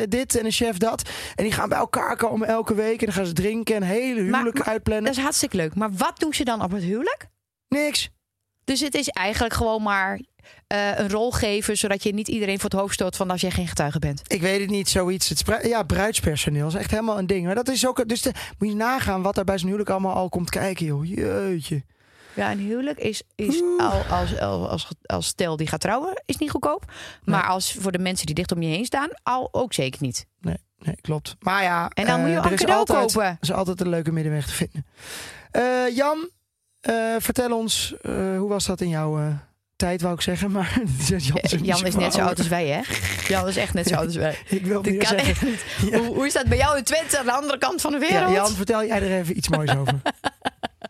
[0.08, 1.08] dit en een chef dat.
[1.34, 4.20] En die gaan bij elkaar komen elke week en dan gaan ze drinken en hele
[4.20, 5.04] huwelijk maar- uitplannen.
[5.04, 5.74] Dat is hartstikke leuk.
[5.74, 7.28] Maar wat doen ze dan op het huwelijk?
[7.68, 8.10] Niks.
[8.64, 10.20] Dus het is eigenlijk gewoon maar
[10.66, 13.50] eh, een rol geven, zodat je niet iedereen voor het hoofd stoot van als jij
[13.50, 14.22] geen getuige bent.
[14.26, 15.28] Ik weet het niet, zoiets.
[15.28, 17.46] Het ja, bruidspersoneel is echt helemaal een ding.
[17.46, 20.14] Maar dat is ook, dus de, moet je nagaan wat er bij zo'n huwelijk allemaal
[20.14, 21.04] al komt kijken, joh.
[21.08, 21.82] Jeetje.
[22.40, 26.50] Ja, een huwelijk is, is al als, als, als, stel die gaat trouwen, is niet
[26.50, 26.84] goedkoop.
[27.24, 30.26] Maar als voor de mensen die dicht om je heen staan, al ook zeker niet.
[30.40, 31.36] Nee, nee, klopt.
[31.40, 33.24] Maar ja, En dan eh, moet je een is cadeau altijd, kopen.
[33.28, 34.86] Er is altijd een leuke middenweg te vinden.
[35.50, 36.28] Eh, Jan,
[36.80, 39.26] eh, vertel ons, eh, hoe was dat in jouw eh,
[39.76, 40.50] tijd, wou ik zeggen.
[40.56, 42.80] Maar Jan is, Eh, Jan is net zo oud als wij, hè?
[43.28, 44.38] Jan is echt net zo oud als wij.
[44.48, 45.48] Ik wil meer zeggen.
[45.48, 45.64] niet.
[45.90, 45.98] Ja.
[45.98, 48.06] Hoe, hoe is dat bij jou in Twente aan de andere kant van de Ja,
[48.08, 48.32] wereld?
[48.34, 50.00] Jan, vertel jij er even iets moois over.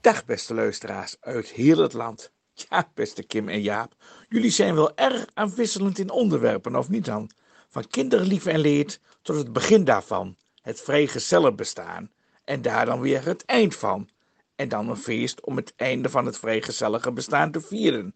[0.01, 2.32] Dag beste luisteraars uit heel het land.
[2.53, 3.94] Ja, beste Kim en Jaap.
[4.28, 7.30] Jullie zijn wel erg afwisselend in onderwerpen, of niet dan?
[7.68, 10.36] Van kinderlief en leed tot het begin daarvan.
[10.62, 12.11] Het vrijgezellenbestaan.
[12.44, 14.09] En daar dan weer het eind van.
[14.57, 18.14] En dan een feest om het einde van het vrijgezellige bestaan te vieren.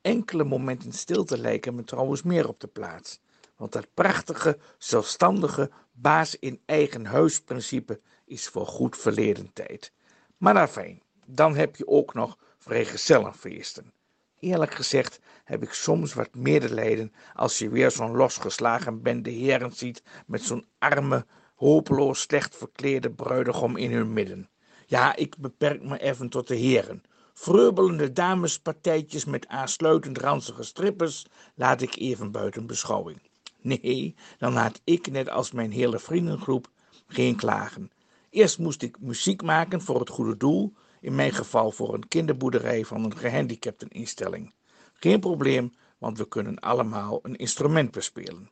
[0.00, 3.20] Enkele momenten stilte lijken me trouwens meer op de plaats.
[3.56, 9.92] Want dat prachtige, zelfstandige, baas in eigen huis principe is voor goed verleden tijd.
[10.36, 11.02] Maar nou fijn,
[11.34, 13.92] dan heb je ook nog vrijgezellenfeesten.
[14.38, 20.02] Eerlijk gezegd heb ik soms wat medelijden als je weer zo'n losgeslagen bende heren ziet
[20.26, 24.50] met zo'n arme, hopeloos slecht verkleede bruidegom in hun midden.
[24.86, 27.02] Ja, ik beperk me even tot de heren.
[27.34, 33.22] Vreubelende damespartijtjes met aansluitend ranzige strippers laat ik even buiten beschouwing.
[33.60, 36.70] Nee, dan laat ik, net als mijn hele vriendengroep,
[37.06, 37.90] geen klagen.
[38.30, 40.72] Eerst moest ik muziek maken voor het goede doel,
[41.02, 44.54] in mijn geval voor een kinderboerderij van een gehandicapteninstelling.
[44.94, 48.50] Geen probleem, want we kunnen allemaal een instrument bespelen.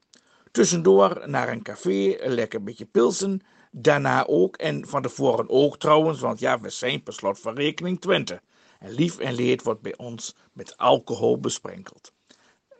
[0.50, 3.40] Tussendoor naar een café, een lekker beetje pilsen,
[3.70, 8.00] daarna ook en van tevoren ook trouwens, want ja, we zijn per slot van rekening
[8.00, 8.40] Twente.
[8.78, 12.12] En lief en leed wordt bij ons met alcohol besprenkeld.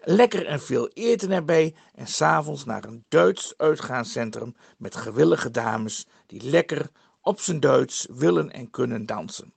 [0.02, 6.42] Lekker en veel eten erbij en s'avonds naar een Duits uitgaanscentrum met gewillige dames die
[6.42, 6.90] lekker
[7.20, 9.54] op zijn Duits willen en kunnen dansen.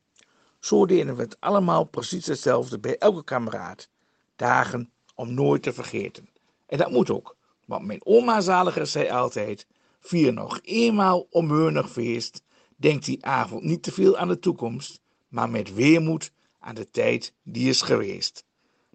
[0.64, 3.90] Zo deden we het allemaal precies hetzelfde bij elke kameraad.
[4.36, 6.30] Dagen om nooit te vergeten.
[6.68, 7.36] En dat moet ook,
[7.66, 9.68] want mijn oma zaliger zei altijd:
[10.00, 12.44] vier nog eenmaal omheunig feest.
[12.76, 17.34] Denk die avond niet te veel aan de toekomst, maar met weermoed aan de tijd
[17.44, 18.46] die is geweest.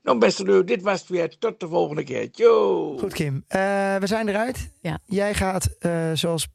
[0.02, 1.38] Nou, beste leuk, dit was het weer.
[1.38, 2.28] Tot de volgende keer.
[2.32, 2.96] Yo!
[2.98, 3.44] Goed, Kim.
[3.48, 3.60] Eh,
[3.96, 4.70] we zijn eruit.
[4.80, 4.98] Ja.
[5.04, 6.48] Jij gaat, eh, zoals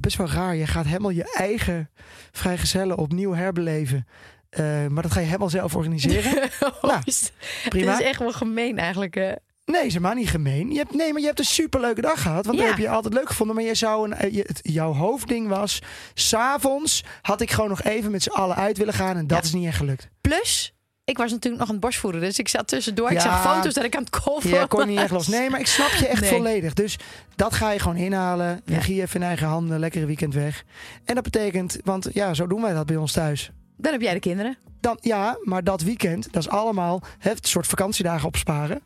[0.00, 1.90] best wel raar, je gaat helemaal je eigen
[2.30, 4.06] vrijgezellen opnieuw herbeleven.
[4.50, 6.50] Eh, maar dat ga je helemaal zelf organiseren.
[6.82, 7.32] Nou, Dit
[7.68, 7.92] Prima.
[7.98, 9.14] is echt wel gemeen eigenlijk.
[9.64, 10.70] Nee, is helemaal niet gemeen.
[10.70, 12.46] Je hebt, nee, maar je hebt een superleuke dag gehad.
[12.46, 12.64] Want Ja.
[12.64, 13.56] dat heb je altijd leuk gevonden.
[13.56, 15.82] Maar je zou een, eh, je, het, jouw hoofdding was...
[16.14, 19.16] S'avonds had ik gewoon nog even met z'n allen uit willen gaan.
[19.16, 19.44] En dat Ja.
[19.44, 20.08] is niet echt gelukt.
[20.20, 20.74] Plus,
[21.04, 22.20] ik was natuurlijk nog aan het borstvoeren.
[22.20, 23.10] Dus ik zat tussendoor.
[23.10, 23.20] Ik Ja.
[23.22, 25.26] zag foto's dat ik aan het kolven Je kon niet echt los.
[25.28, 26.30] Nee, maar ik snap je echt Nee.
[26.30, 26.74] volledig.
[26.74, 26.98] Dus
[27.36, 28.60] dat ga je gewoon inhalen.
[28.64, 28.74] Ja.
[28.74, 29.78] Regie even in eigen handen.
[29.78, 30.64] Lekkere weekend weg.
[31.04, 31.78] En dat betekent...
[31.84, 33.50] Want ja, zo doen wij dat bij ons thuis.
[33.80, 34.56] Dan heb jij de kinderen.
[34.80, 38.82] Dan, ja, maar dat weekend, dat is allemaal het soort vakantiedagen opsparen.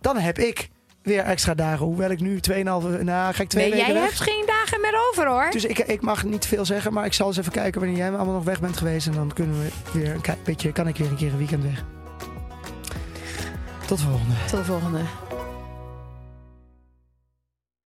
[0.00, 0.68] Dan heb ik
[1.02, 1.86] weer extra dagen.
[1.86, 2.54] Hoewel ik nu 2,5...
[2.54, 4.02] Nou, ga ik twee nee, weken jij weg.
[4.02, 5.50] hebt geen dagen meer over hoor.
[5.50, 8.12] Dus ik, ik mag niet veel zeggen, maar ik zal eens even kijken wanneer jij
[8.12, 9.06] allemaal nog weg bent geweest.
[9.06, 11.84] En dan kunnen we weer een beetje, kan ik weer een keer een weekend weg.
[13.86, 14.34] Tot de volgende.
[14.46, 15.00] Tot de volgende.